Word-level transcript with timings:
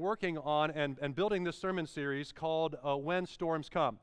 working 0.00 0.38
on 0.38 0.70
and, 0.70 0.96
and 1.00 1.14
building 1.14 1.44
this 1.44 1.56
sermon 1.56 1.86
series 1.86 2.32
called 2.32 2.76
uh, 2.84 2.96
When 2.96 3.26
Storms 3.26 3.68
Come. 3.68 3.98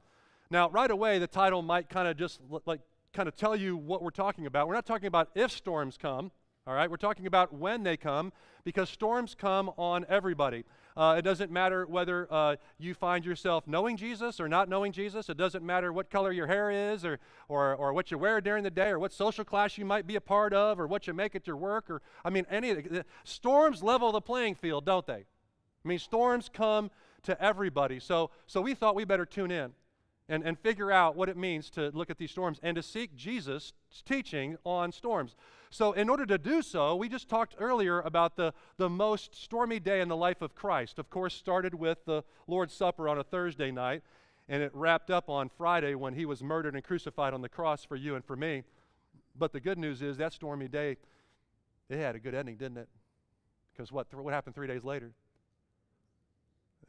Now, 0.50 0.70
right 0.70 0.90
away, 0.90 1.20
the 1.20 1.28
title 1.28 1.62
might 1.62 1.90
kind 1.90 2.08
of 2.08 2.16
just 2.16 2.40
l- 2.52 2.62
like 2.66 2.80
kind 3.14 3.28
of 3.28 3.36
tell 3.36 3.56
you 3.56 3.76
what 3.76 4.02
we're 4.02 4.12
talking 4.12 4.46
about. 4.46 4.68
We're 4.68 4.76
not 4.76 4.86
talking 4.86 5.08
about 5.08 5.30
if 5.36 5.52
storms 5.52 5.98
come, 5.98 6.32
all 6.66 6.74
right? 6.74 6.90
We're 6.90 6.98
talking 6.98 7.26
about 7.26 7.54
when 7.54 7.84
they 7.84 7.98
come 7.98 8.32
because 8.64 8.90
storms 8.90 9.36
come 9.36 9.72
on 9.78 10.06
everybody. 10.08 10.64
Uh, 10.96 11.16
it 11.18 11.22
doesn't 11.22 11.52
matter 11.52 11.86
whether 11.86 12.28
uh, 12.32 12.56
you 12.80 12.94
find 12.94 13.24
yourself 13.26 13.68
knowing 13.68 13.98
Jesus 13.98 14.40
or 14.40 14.48
not 14.48 14.68
knowing 14.68 14.92
Jesus. 14.92 15.30
It 15.30 15.38
doesn't 15.38 15.64
matter 15.64 15.94
what 15.94 16.10
color 16.10 16.32
your 16.32 16.48
hair 16.48 16.72
is 16.72 17.06
or, 17.06 17.20
or, 17.48 17.76
or 17.76 17.94
what 17.94 18.10
you 18.10 18.18
wear 18.18 18.42
during 18.42 18.64
the 18.64 18.72
day 18.72 18.90
or 18.90 19.00
what 19.00 19.14
social 19.14 19.46
class 19.46 19.78
you 19.78 19.86
might 19.86 20.08
be 20.08 20.16
a 20.16 20.22
part 20.22 20.54
of 20.54 20.80
or 20.80 20.88
what 20.88 21.06
you 21.06 21.14
make 21.14 21.36
at 21.36 21.46
your 21.46 21.56
work 21.56 21.90
or, 21.90 22.02
I 22.26 22.30
mean, 22.30 22.48
any 22.50 22.72
of 22.72 22.84
the, 22.84 23.06
storms 23.24 23.84
level 23.84 24.12
the 24.12 24.22
playing 24.22 24.56
field, 24.56 24.86
don't 24.86 25.06
they? 25.06 25.26
I 25.88 25.90
mean, 25.90 26.00
storms 26.00 26.50
come 26.52 26.92
to 27.24 27.42
everybody. 27.42 28.02
So, 28.02 28.32
so 28.46 28.60
we 28.60 28.74
thought 28.74 28.94
we 28.94 29.06
better 29.06 29.26
tune 29.26 29.52
in 29.52 29.72
and, 30.28 30.44
and 30.44 30.60
figure 30.60 30.92
out 30.92 31.16
what 31.16 31.30
it 31.30 31.38
means 31.38 31.70
to 31.72 31.92
look 31.94 32.10
at 32.10 32.18
these 32.18 32.30
storms 32.30 32.60
and 32.62 32.76
to 32.76 32.84
seek 32.84 33.16
Jesus' 33.16 33.72
teaching 34.04 34.58
on 34.66 34.92
storms. 34.92 35.34
So, 35.70 35.94
in 35.94 36.10
order 36.10 36.26
to 36.26 36.38
do 36.38 36.62
so, 36.62 36.94
we 36.98 37.08
just 37.08 37.30
talked 37.30 37.56
earlier 37.58 38.02
about 38.02 38.36
the, 38.36 38.54
the 38.76 38.90
most 38.90 39.34
stormy 39.34 39.80
day 39.80 40.02
in 40.02 40.10
the 40.10 40.16
life 40.18 40.42
of 40.42 40.56
Christ. 40.56 41.00
Of 41.00 41.10
course, 41.10 41.34
started 41.34 41.74
with 41.74 42.04
the 42.04 42.26
Lord's 42.48 42.74
Supper 42.74 43.08
on 43.08 43.18
a 43.18 43.24
Thursday 43.24 43.72
night, 43.72 44.04
and 44.50 44.62
it 44.62 44.72
wrapped 44.74 45.10
up 45.10 45.30
on 45.30 45.48
Friday 45.48 45.96
when 45.96 46.16
he 46.16 46.26
was 46.26 46.44
murdered 46.44 46.76
and 46.76 46.84
crucified 46.84 47.34
on 47.34 47.42
the 47.42 47.48
cross 47.48 47.86
for 47.86 47.96
you 47.96 48.14
and 48.16 48.26
for 48.26 48.36
me. 48.36 48.64
But 49.40 49.54
the 49.54 49.62
good 49.62 49.78
news 49.78 50.02
is 50.02 50.18
that 50.18 50.34
stormy 50.34 50.68
day, 50.68 50.98
it 51.90 51.98
had 51.98 52.14
a 52.14 52.20
good 52.20 52.36
ending, 52.36 52.58
didn't 52.58 52.78
it? 52.78 52.90
Because 53.72 53.90
what, 53.90 54.12
th- 54.12 54.22
what 54.22 54.34
happened 54.34 54.54
three 54.54 54.68
days 54.68 54.84
later? 54.84 55.14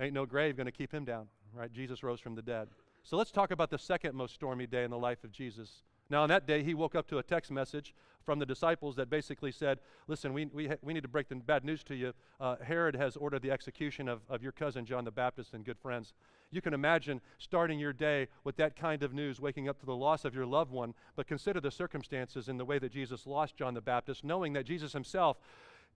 Ain't 0.00 0.14
no 0.14 0.26
grave 0.26 0.56
going 0.56 0.66
to 0.66 0.72
keep 0.72 0.92
him 0.92 1.04
down, 1.04 1.26
right? 1.52 1.72
Jesus 1.72 2.02
rose 2.02 2.20
from 2.20 2.34
the 2.34 2.42
dead. 2.42 2.68
So 3.02 3.16
let's 3.16 3.30
talk 3.30 3.50
about 3.50 3.70
the 3.70 3.78
second 3.78 4.14
most 4.14 4.34
stormy 4.34 4.66
day 4.66 4.84
in 4.84 4.90
the 4.90 4.98
life 4.98 5.24
of 5.24 5.32
Jesus. 5.32 5.82
Now, 6.10 6.22
on 6.22 6.28
that 6.30 6.46
day, 6.46 6.62
he 6.62 6.74
woke 6.74 6.94
up 6.94 7.06
to 7.08 7.18
a 7.18 7.22
text 7.22 7.50
message 7.50 7.94
from 8.24 8.38
the 8.38 8.46
disciples 8.46 8.96
that 8.96 9.10
basically 9.10 9.52
said, 9.52 9.78
Listen, 10.06 10.32
we, 10.32 10.46
we, 10.46 10.70
we 10.82 10.92
need 10.92 11.02
to 11.02 11.08
break 11.08 11.28
the 11.28 11.36
bad 11.36 11.64
news 11.64 11.82
to 11.84 11.94
you. 11.94 12.12
Uh, 12.40 12.56
Herod 12.62 12.94
has 12.96 13.16
ordered 13.16 13.42
the 13.42 13.50
execution 13.50 14.08
of, 14.08 14.20
of 14.28 14.42
your 14.42 14.52
cousin 14.52 14.84
John 14.84 15.04
the 15.04 15.10
Baptist 15.10 15.54
and 15.54 15.64
good 15.64 15.78
friends. 15.78 16.14
You 16.50 16.62
can 16.62 16.72
imagine 16.72 17.20
starting 17.38 17.78
your 17.78 17.92
day 17.92 18.28
with 18.44 18.56
that 18.56 18.76
kind 18.76 19.02
of 19.02 19.12
news, 19.12 19.40
waking 19.40 19.68
up 19.68 19.78
to 19.80 19.86
the 19.86 19.96
loss 19.96 20.24
of 20.24 20.34
your 20.34 20.46
loved 20.46 20.70
one, 20.70 20.94
but 21.14 21.26
consider 21.26 21.60
the 21.60 21.70
circumstances 21.70 22.48
in 22.48 22.56
the 22.56 22.64
way 22.64 22.78
that 22.78 22.92
Jesus 22.92 23.26
lost 23.26 23.56
John 23.56 23.74
the 23.74 23.80
Baptist, 23.80 24.24
knowing 24.24 24.54
that 24.54 24.64
Jesus 24.64 24.92
himself, 24.92 25.38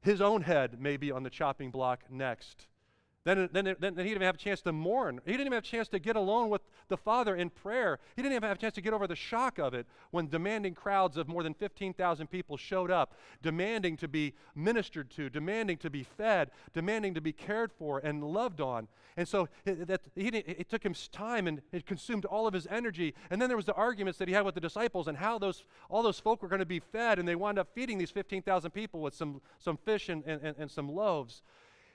his 0.03 0.21
own 0.21 0.43
head 0.43 0.81
may 0.81 0.97
be 0.97 1.11
on 1.11 1.23
the 1.23 1.31
chopping 1.31 1.71
block 1.71 2.05
next. 2.11 2.67
Then, 3.25 3.49
then, 3.53 3.77
then, 3.79 3.95
he 3.97 4.03
didn't 4.03 4.09
even 4.09 4.23
have 4.23 4.35
a 4.35 4.39
chance 4.39 4.63
to 4.63 4.73
mourn. 4.73 5.21
He 5.25 5.31
didn't 5.31 5.47
even 5.47 5.53
have 5.53 5.63
a 5.63 5.67
chance 5.67 5.87
to 5.89 6.01
get 6.01 6.17
alone 6.17 6.49
with 6.49 6.63
the 6.89 6.97
Father 6.97 7.37
in 7.37 7.51
prayer. 7.51 8.01
He 8.17 8.23
didn't 8.23 8.35
even 8.35 8.49
have 8.49 8.59
a 8.59 8.61
chance 8.61 8.75
to 8.75 8.81
get 8.81 8.93
over 8.93 9.07
the 9.07 9.15
shock 9.15 9.59
of 9.59 9.75
it 9.75 9.87
when 10.11 10.27
demanding 10.27 10.75
crowds 10.75 11.17
of 11.17 11.29
more 11.29 11.45
than 11.45 11.55
15,000 11.55 12.27
people 12.27 12.57
showed 12.57 12.91
up, 12.91 13.15
demanding 13.41 13.97
to 13.99 14.09
be 14.09 14.35
ministered 14.57 15.09
to, 15.11 15.31
demanding 15.31 15.77
to 15.79 15.91
be 15.91 16.03
fed, 16.03 16.51
demanding 16.75 17.15
to 17.15 17.21
be 17.21 17.33
cared 17.33 17.73
for 17.73 18.01
and 18.01 18.25
loved 18.25 18.61
on. 18.61 18.89
And 19.17 19.29
so 19.29 19.49
it, 19.65 19.87
that, 19.87 20.01
he 20.17 20.29
it 20.29 20.69
took 20.69 20.85
him 20.85 20.95
time 21.13 21.47
and 21.47 21.63
it 21.71 21.87
consumed 21.87 22.25
all 22.25 22.49
of 22.49 22.55
his 22.55 22.67
energy. 22.69 23.15
And 23.31 23.41
then 23.41 23.49
there 23.49 23.57
was 23.57 23.67
the 23.67 23.75
arguments 23.75 24.19
that 24.19 24.27
he 24.27 24.35
had 24.35 24.45
with 24.45 24.57
the 24.57 24.61
disciples 24.61 25.07
and 25.07 25.17
how 25.17 25.39
those, 25.39 25.65
all 25.89 26.03
those 26.03 26.19
folk 26.19 26.43
were 26.43 26.49
going 26.49 26.59
to 26.59 26.67
be 26.67 26.81
fed. 26.81 27.21
And 27.21 27.29
they 27.29 27.37
wound 27.37 27.59
up 27.59 27.69
feeding 27.73 27.99
these 27.99 28.11
15,000 28.11 28.73
people 28.73 29.01
with 29.01 29.15
some, 29.15 29.41
some 29.61 29.77
fish 29.77 30.09
and, 30.09 30.25
and, 30.25 30.57
and 30.59 30.69
some 30.69 30.89
loaves. 30.89 31.43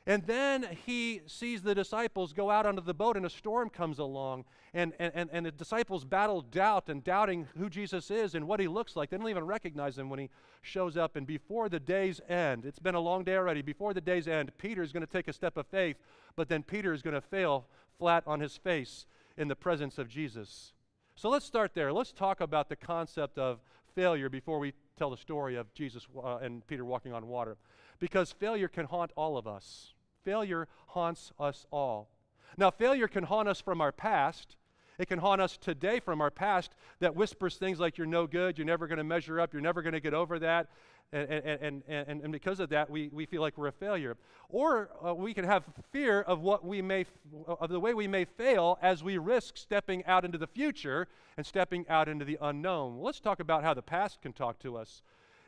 And 0.07 0.23
then 0.23 0.65
he 0.85 1.19
sees 1.27 1.61
the 1.61 1.75
disciples 1.75 2.31
go 2.31 2.49
out 2.49 2.65
onto 2.65 2.81
the 2.81 2.93
boat, 2.93 3.17
and 3.17 3.25
a 3.25 3.29
storm 3.29 3.69
comes 3.69 3.99
along. 3.99 4.45
And, 4.73 4.93
and, 4.99 5.29
and 5.33 5.45
the 5.45 5.51
disciples 5.51 6.05
battle 6.05 6.39
doubt 6.39 6.87
and 6.87 7.03
doubting 7.03 7.45
who 7.57 7.69
Jesus 7.69 8.09
is 8.09 8.33
and 8.33 8.47
what 8.47 8.61
he 8.61 8.69
looks 8.69 8.95
like. 8.95 9.09
They 9.09 9.17
don't 9.17 9.27
even 9.27 9.45
recognize 9.45 9.97
him 9.97 10.09
when 10.09 10.19
he 10.19 10.29
shows 10.61 10.95
up. 10.95 11.17
And 11.17 11.27
before 11.27 11.67
the 11.67 11.81
day's 11.81 12.21
end, 12.29 12.63
it's 12.63 12.79
been 12.79 12.95
a 12.95 13.01
long 13.01 13.25
day 13.25 13.35
already, 13.35 13.61
before 13.61 13.93
the 13.93 13.99
day's 13.99 14.29
end, 14.29 14.53
Peter 14.57 14.81
is 14.81 14.93
going 14.93 15.05
to 15.05 15.11
take 15.11 15.27
a 15.27 15.33
step 15.33 15.57
of 15.57 15.67
faith, 15.67 15.97
but 16.37 16.47
then 16.47 16.63
Peter 16.63 16.93
is 16.93 17.01
going 17.01 17.13
to 17.13 17.21
fail 17.21 17.65
flat 17.99 18.23
on 18.25 18.39
his 18.39 18.55
face 18.55 19.07
in 19.35 19.49
the 19.49 19.57
presence 19.57 19.97
of 19.97 20.07
Jesus. 20.07 20.71
So 21.15 21.29
let's 21.29 21.45
start 21.45 21.73
there. 21.73 21.91
Let's 21.91 22.13
talk 22.13 22.39
about 22.39 22.69
the 22.69 22.77
concept 22.77 23.37
of 23.37 23.59
failure 23.93 24.29
before 24.29 24.59
we 24.59 24.71
tell 24.97 25.09
the 25.09 25.17
story 25.17 25.57
of 25.57 25.73
Jesus 25.73 26.07
uh, 26.23 26.37
and 26.37 26.65
Peter 26.65 26.85
walking 26.85 27.11
on 27.11 27.27
water. 27.27 27.57
Because 27.99 28.31
failure 28.31 28.69
can 28.69 28.85
haunt 28.85 29.11
all 29.17 29.37
of 29.37 29.47
us 29.47 29.95
failure 30.27 30.67
haunts 30.87 31.31
us 31.39 31.65
all. 31.71 32.09
Now, 32.57 32.69
failure 32.69 33.07
can 33.07 33.23
haunt 33.23 33.47
us 33.47 33.61
from 33.61 33.79
our 33.79 33.93
past. 33.93 34.57
It 34.99 35.07
can 35.07 35.19
haunt 35.19 35.39
us 35.39 35.55
today 35.55 36.01
from 36.01 36.19
our 36.19 36.31
past 36.31 36.73
that 36.99 37.15
whispers 37.15 37.55
things 37.55 37.79
like, 37.79 37.97
you're 37.97 38.07
no 38.07 38.27
good, 38.27 38.57
you're 38.57 38.67
never 38.67 38.87
going 38.87 38.97
to 38.97 39.05
measure 39.05 39.39
up, 39.39 39.53
you're 39.53 39.61
never 39.61 39.81
going 39.81 39.93
to 39.93 40.01
get 40.01 40.13
over 40.13 40.37
that. 40.39 40.67
And, 41.13 41.29
and, 41.29 41.83
and, 41.87 42.21
and, 42.21 42.31
because 42.33 42.59
of 42.59 42.67
that, 42.71 42.89
we, 42.89 43.07
we 43.13 43.25
feel 43.25 43.41
like 43.41 43.57
we're 43.57 43.67
a 43.67 43.71
failure. 43.71 44.17
Or 44.49 44.89
uh, 45.01 45.13
we 45.13 45.33
can 45.33 45.45
have 45.45 45.63
fear 45.93 46.23
of 46.23 46.41
what 46.41 46.65
we 46.65 46.81
may, 46.81 47.05
of 47.47 47.69
the 47.69 47.79
way 47.79 47.93
we 47.93 48.09
may 48.09 48.25
fail 48.25 48.77
as 48.81 49.01
we 49.01 49.17
risk 49.17 49.55
stepping 49.55 50.03
out 50.05 50.25
into 50.25 50.37
the 50.37 50.47
future 50.47 51.07
and 51.37 51.45
stepping 51.45 51.85
out 51.87 52.09
into 52.09 52.25
the 52.25 52.37
unknown. 52.41 52.97
Well, 52.97 53.05
let's 53.05 53.21
talk 53.21 53.39
about 53.39 53.63
how 53.63 53.73
the 53.73 53.81
past 53.81 54.21
can 54.21 54.33
talk 54.33 54.59
to 54.59 54.75
us. 54.75 55.01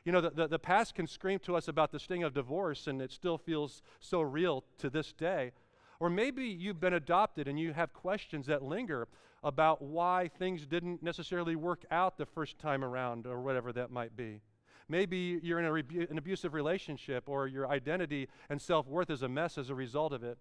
You 0.06 0.12
know, 0.12 0.22
the, 0.22 0.30
the, 0.30 0.48
the, 0.48 0.60
past 0.60 0.96
can 0.96 1.08
scream 1.08 1.40
to 1.40 1.56
us 1.56 1.68
about 1.68 1.92
the 1.92 2.00
sting 2.00 2.24
of 2.24 2.34
divorce, 2.34 2.88
and 2.88 3.02
it 3.02 3.12
still 3.12 3.38
feels 3.38 3.82
so 4.00 4.22
real 4.22 4.64
to 4.78 4.90
this 4.90 5.14
day. 5.14 5.52
Or 6.00 6.10
maybe 6.10 6.46
you've 6.46 6.80
been 6.80 6.94
adopted 6.94 7.48
and 7.48 7.60
you 7.60 7.74
have 7.74 7.94
questions 7.94 8.48
that 8.48 8.64
linger 8.64 9.08
about 9.44 9.82
why 9.82 10.30
things 10.40 10.66
didn't 10.66 11.04
necessarily 11.04 11.56
work 11.56 11.84
out 11.92 12.18
the 12.18 12.26
first 12.26 12.58
time 12.60 12.84
around, 12.84 13.26
or 13.26 13.42
whatever 13.42 13.72
that 13.74 13.92
might 13.92 14.16
be. 14.16 14.42
Maybe 14.88 15.40
you're 15.44 15.60
in 15.60 15.66
a 15.66 15.72
rebu- 15.72 16.08
an 16.10 16.18
abusive 16.18 16.54
relationship, 16.54 17.28
or 17.28 17.48
your 17.48 17.70
identity 17.70 18.28
and 18.50 18.62
self 18.62 18.88
worth 18.88 19.10
is 19.10 19.22
a 19.22 19.30
mess 19.30 19.58
as 19.58 19.70
a 19.70 19.76
result 19.76 20.14
of 20.14 20.24
it. 20.24 20.38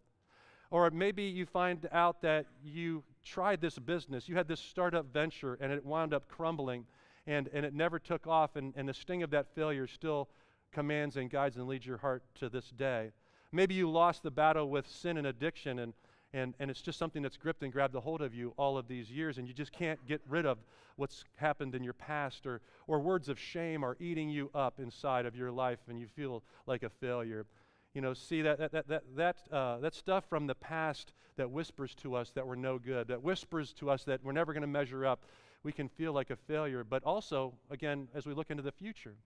Or 0.71 0.91
maybe 0.91 1.25
you 1.25 1.47
find 1.47 1.89
out 1.93 2.23
that 2.23 2.47
you 2.63 3.03
tried 3.25 3.61
this 3.61 3.79
business, 3.79 4.29
you 4.29 4.37
had 4.37 4.49
this 4.49 4.61
startup 4.61 5.07
venture, 5.13 5.55
and 5.61 5.73
it 5.73 5.85
wound 5.85 6.13
up 6.13 6.29
crumbling 6.29 6.87
and, 7.28 7.49
and 7.53 7.65
it 7.66 7.75
never 7.75 7.99
took 7.99 8.27
off, 8.27 8.56
and, 8.56 8.72
and 8.75 8.89
the 8.89 8.94
sting 8.94 9.22
of 9.22 9.31
that 9.31 9.47
failure 9.55 9.87
still 9.87 10.28
commands 10.72 11.16
and 11.16 11.31
guides 11.31 11.56
and 11.56 11.69
leads 11.69 11.87
your 11.87 11.99
heart 11.99 12.22
to 12.41 12.49
this 12.49 12.71
day. 12.71 13.11
Maybe 13.53 13.75
you 13.75 13.89
lost 13.91 14.22
the 14.22 14.31
battle 14.31 14.69
with 14.69 14.89
sin 14.89 15.19
and 15.19 15.27
addiction, 15.27 15.78
and, 15.78 15.93
and, 16.33 16.55
and 16.59 16.71
it's 16.71 16.81
just 16.81 16.99
something 16.99 17.22
that's 17.22 17.37
gripped 17.37 17.62
and 17.62 17.71
grabbed 17.71 17.94
a 17.94 18.00
hold 18.00 18.22
of 18.22 18.34
you 18.34 18.55
all 18.56 18.78
of 18.78 18.89
these 18.89 19.11
years, 19.11 19.37
and 19.37 19.47
you 19.47 19.53
just 19.53 19.72
can't 19.72 20.05
get 20.09 20.22
rid 20.27 20.47
of 20.47 20.56
what's 20.97 21.25
happened 21.37 21.75
in 21.75 21.84
your 21.84 21.93
past, 21.93 22.47
or, 22.47 22.62
or 22.87 22.99
words 22.99 23.28
of 23.28 23.39
shame 23.39 23.84
are 23.84 23.97
eating 24.00 24.31
you 24.31 24.50
up 24.55 24.81
inside 24.81 25.27
of 25.27 25.37
your 25.37 25.50
life, 25.50 25.81
and 25.89 26.00
you 26.00 26.06
feel 26.06 26.43
like 26.66 26.83
a 26.83 26.89
failure. 26.89 27.45
You 27.93 28.00
know, 28.00 28.15
see 28.15 28.41
that, 28.41 28.59
that, 28.59 28.72
that, 28.72 28.89
that, 28.89 29.03
that, 29.16 29.37
uh, 29.53 29.78
that 29.81 29.95
stuff 29.95 30.25
from 30.31 30.47
the 30.47 30.55
past 30.55 31.12
that 31.37 31.50
whispers 31.50 31.95
to 31.97 32.15
us 32.15 32.31
that 32.31 32.47
we're 32.47 32.56
no 32.56 32.78
good, 32.78 33.09
that 33.09 33.22
whispers 33.22 33.75
to 33.75 33.91
us 33.91 34.05
that 34.05 34.25
we're 34.25 34.33
never 34.33 34.55
going 34.55 34.62
to 34.62 34.66
measure 34.66 35.05
up 35.05 35.21
we 35.63 35.73
can 35.73 35.89
feel 35.89 36.13
like 36.13 36.31
a 36.31 36.37
failure. 36.37 36.85
But 36.85 37.05
also, 37.05 37.55
again, 37.71 38.09
as 38.15 38.27
we 38.27 38.35
look 38.35 38.51
into 38.51 38.63
the 38.63 38.73
future, 38.73 39.17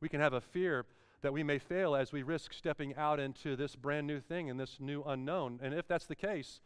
we 0.00 0.08
can 0.08 0.20
have 0.20 0.32
a 0.32 0.40
fear 0.40 0.84
that 1.22 1.32
we 1.32 1.42
may 1.42 1.58
fail 1.58 1.94
as 1.94 2.12
we 2.12 2.22
risk 2.22 2.52
stepping 2.52 2.94
out 2.96 3.20
into 3.20 3.54
this 3.56 3.76
brand 3.76 4.06
new 4.06 4.20
thing 4.20 4.50
and 4.50 4.58
this 4.58 4.78
new 4.80 5.02
unknown. 5.04 5.60
And 5.62 5.72
if 5.72 5.86
that's 5.86 6.06
the 6.06 6.16
case, 6.16 6.60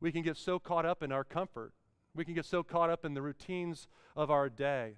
we 0.00 0.12
can 0.12 0.22
get 0.22 0.36
so 0.36 0.58
caught 0.58 0.84
up 0.84 1.02
in 1.02 1.12
our 1.12 1.24
comfort. 1.24 1.72
We 2.14 2.24
can 2.24 2.34
get 2.34 2.44
so 2.44 2.62
caught 2.62 2.90
up 2.90 3.04
in 3.04 3.14
the 3.14 3.22
routines 3.22 3.88
of 4.16 4.30
our 4.30 4.48
day. 4.48 4.94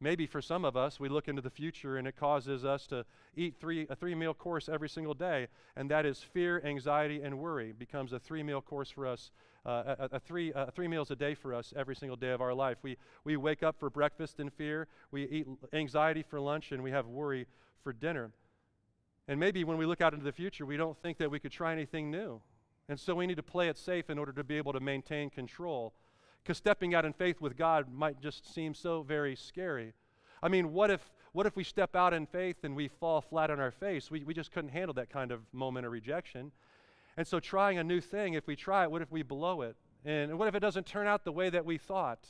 Maybe 0.00 0.26
for 0.26 0.42
some 0.42 0.64
of 0.64 0.76
us, 0.76 0.98
we 0.98 1.08
look 1.08 1.28
into 1.28 1.42
the 1.42 1.50
future 1.50 1.96
and 1.96 2.08
it 2.08 2.16
causes 2.16 2.64
us 2.64 2.88
to 2.88 3.04
eat 3.36 3.54
three, 3.60 3.86
a 3.88 3.94
three 3.94 4.16
meal 4.16 4.34
course 4.34 4.68
every 4.68 4.88
single 4.88 5.14
day. 5.14 5.46
And 5.76 5.90
that 5.90 6.04
is 6.04 6.20
fear, 6.20 6.60
anxiety, 6.64 7.22
and 7.22 7.38
worry 7.38 7.72
becomes 7.72 8.12
a 8.12 8.18
three 8.18 8.42
meal 8.42 8.60
course 8.60 8.90
for 8.90 9.06
us 9.06 9.30
uh, 9.64 9.94
a, 9.98 10.08
a, 10.12 10.20
three, 10.20 10.52
uh, 10.52 10.66
three 10.74 10.88
meals 10.88 11.10
a 11.10 11.16
day 11.16 11.34
for 11.34 11.54
us 11.54 11.72
every 11.76 11.94
single 11.94 12.16
day 12.16 12.30
of 12.30 12.40
our 12.40 12.54
life. 12.54 12.78
We, 12.82 12.96
we 13.24 13.36
wake 13.36 13.62
up 13.62 13.78
for 13.78 13.90
breakfast 13.90 14.40
in 14.40 14.50
fear, 14.50 14.88
we 15.10 15.24
eat 15.24 15.46
anxiety 15.72 16.22
for 16.22 16.40
lunch, 16.40 16.72
and 16.72 16.82
we 16.82 16.90
have 16.90 17.06
worry 17.06 17.46
for 17.82 17.92
dinner. 17.92 18.30
And 19.28 19.38
maybe 19.38 19.64
when 19.64 19.78
we 19.78 19.86
look 19.86 20.00
out 20.00 20.12
into 20.12 20.24
the 20.24 20.32
future, 20.32 20.66
we 20.66 20.76
don't 20.76 20.98
think 20.98 21.18
that 21.18 21.30
we 21.30 21.38
could 21.38 21.52
try 21.52 21.72
anything 21.72 22.10
new. 22.10 22.40
And 22.88 22.98
so 22.98 23.14
we 23.14 23.26
need 23.26 23.36
to 23.36 23.42
play 23.42 23.68
it 23.68 23.78
safe 23.78 24.10
in 24.10 24.18
order 24.18 24.32
to 24.32 24.44
be 24.44 24.56
able 24.56 24.72
to 24.72 24.80
maintain 24.80 25.30
control. 25.30 25.94
Because 26.42 26.58
stepping 26.58 26.94
out 26.94 27.04
in 27.04 27.12
faith 27.12 27.40
with 27.40 27.56
God 27.56 27.86
might 27.92 28.20
just 28.20 28.52
seem 28.52 28.74
so 28.74 29.02
very 29.02 29.36
scary. 29.36 29.94
I 30.42 30.48
mean, 30.48 30.72
what 30.72 30.90
if, 30.90 31.12
what 31.32 31.46
if 31.46 31.54
we 31.54 31.62
step 31.62 31.94
out 31.94 32.12
in 32.12 32.26
faith 32.26 32.64
and 32.64 32.74
we 32.74 32.88
fall 32.88 33.20
flat 33.20 33.50
on 33.50 33.60
our 33.60 33.70
face? 33.70 34.10
We, 34.10 34.24
we 34.24 34.34
just 34.34 34.50
couldn't 34.50 34.70
handle 34.70 34.94
that 34.94 35.08
kind 35.08 35.30
of 35.30 35.42
moment 35.52 35.86
of 35.86 35.92
rejection. 35.92 36.50
And 37.16 37.26
so, 37.26 37.40
trying 37.40 37.78
a 37.78 37.84
new 37.84 38.00
thing, 38.00 38.34
if 38.34 38.46
we 38.46 38.56
try 38.56 38.84
it, 38.84 38.90
what 38.90 39.02
if 39.02 39.10
we 39.10 39.22
blow 39.22 39.62
it? 39.62 39.76
And 40.04 40.38
what 40.38 40.48
if 40.48 40.54
it 40.54 40.60
doesn't 40.60 40.86
turn 40.86 41.06
out 41.06 41.24
the 41.24 41.32
way 41.32 41.50
that 41.50 41.64
we 41.64 41.78
thought? 41.78 42.26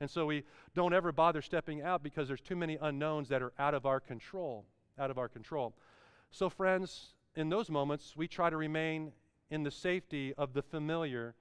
And 0.00 0.08
so, 0.08 0.26
we 0.26 0.44
don't 0.74 0.94
ever 0.94 1.12
bother 1.12 1.42
stepping 1.42 1.82
out 1.82 2.02
because 2.02 2.28
there's 2.28 2.40
too 2.40 2.56
many 2.56 2.78
unknowns 2.80 3.28
that 3.28 3.42
are 3.42 3.52
out 3.58 3.74
of 3.74 3.86
our 3.86 4.00
control. 4.00 4.64
Out 4.98 5.10
of 5.10 5.18
our 5.18 5.28
control. 5.28 5.74
So, 6.30 6.48
friends, 6.48 7.14
in 7.34 7.48
those 7.48 7.70
moments, 7.70 8.16
we 8.16 8.28
try 8.28 8.50
to 8.50 8.56
remain 8.56 9.12
in 9.50 9.64
the 9.64 9.70
safety 9.70 10.32
of 10.38 10.52
the 10.52 10.62
familiar, 10.62 11.34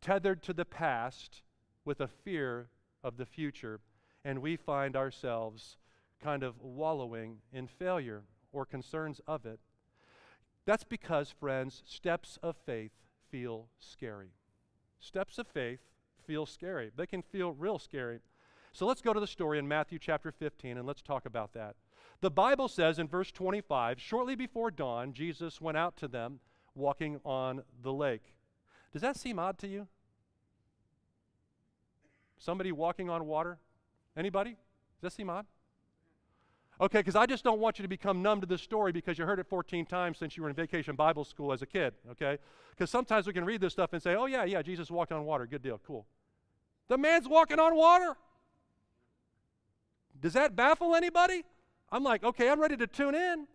tethered 0.00 0.42
to 0.44 0.52
the 0.52 0.64
past 0.64 1.42
with 1.84 2.00
a 2.00 2.08
fear 2.08 2.68
of 3.02 3.16
the 3.16 3.26
future. 3.26 3.80
And 4.24 4.40
we 4.40 4.56
find 4.56 4.96
ourselves 4.96 5.76
kind 6.22 6.42
of 6.42 6.58
wallowing 6.62 7.36
in 7.52 7.66
failure 7.66 8.22
or 8.52 8.64
concerns 8.64 9.20
of 9.26 9.44
it. 9.44 9.60
That's 10.66 10.84
because, 10.84 11.30
friends, 11.30 11.82
steps 11.86 12.38
of 12.42 12.56
faith 12.64 12.92
feel 13.30 13.68
scary. 13.78 14.30
Steps 14.98 15.38
of 15.38 15.46
faith 15.46 15.80
feel 16.26 16.46
scary. 16.46 16.90
They 16.96 17.06
can 17.06 17.22
feel 17.22 17.52
real 17.52 17.78
scary. 17.78 18.20
So 18.72 18.86
let's 18.86 19.02
go 19.02 19.12
to 19.12 19.20
the 19.20 19.26
story 19.26 19.58
in 19.58 19.68
Matthew 19.68 19.98
chapter 19.98 20.32
15 20.32 20.78
and 20.78 20.86
let's 20.86 21.02
talk 21.02 21.26
about 21.26 21.52
that. 21.52 21.76
The 22.20 22.30
Bible 22.30 22.68
says 22.68 22.98
in 22.98 23.06
verse 23.06 23.30
25, 23.30 24.00
shortly 24.00 24.34
before 24.34 24.70
dawn, 24.70 25.12
Jesus 25.12 25.60
went 25.60 25.76
out 25.76 25.96
to 25.98 26.08
them 26.08 26.40
walking 26.74 27.20
on 27.24 27.62
the 27.82 27.92
lake. 27.92 28.34
Does 28.92 29.02
that 29.02 29.16
seem 29.16 29.38
odd 29.38 29.58
to 29.58 29.68
you? 29.68 29.86
Somebody 32.38 32.72
walking 32.72 33.10
on 33.10 33.26
water? 33.26 33.58
Anybody? 34.16 34.50
Does 34.50 35.02
that 35.02 35.12
seem 35.12 35.30
odd? 35.30 35.46
Okay, 36.80 36.98
because 36.98 37.14
I 37.14 37.26
just 37.26 37.44
don't 37.44 37.60
want 37.60 37.78
you 37.78 37.84
to 37.84 37.88
become 37.88 38.20
numb 38.20 38.40
to 38.40 38.46
this 38.46 38.60
story 38.60 38.90
because 38.90 39.16
you 39.16 39.24
heard 39.24 39.38
it 39.38 39.46
14 39.46 39.86
times 39.86 40.18
since 40.18 40.36
you 40.36 40.42
were 40.42 40.48
in 40.48 40.56
vacation 40.56 40.96
Bible 40.96 41.24
school 41.24 41.52
as 41.52 41.62
a 41.62 41.66
kid, 41.66 41.94
okay? 42.10 42.38
Because 42.70 42.90
sometimes 42.90 43.26
we 43.28 43.32
can 43.32 43.44
read 43.44 43.60
this 43.60 43.72
stuff 43.72 43.92
and 43.92 44.02
say, 44.02 44.16
oh, 44.16 44.26
yeah, 44.26 44.44
yeah, 44.44 44.60
Jesus 44.60 44.90
walked 44.90 45.12
on 45.12 45.24
water. 45.24 45.46
Good 45.46 45.62
deal, 45.62 45.80
cool. 45.86 46.04
The 46.88 46.98
man's 46.98 47.28
walking 47.28 47.60
on 47.60 47.76
water. 47.76 48.16
Does 50.20 50.32
that 50.32 50.56
baffle 50.56 50.96
anybody? 50.96 51.44
I'm 51.92 52.02
like, 52.02 52.24
okay, 52.24 52.50
I'm 52.50 52.60
ready 52.60 52.76
to 52.76 52.88
tune 52.88 53.14
in. 53.14 53.46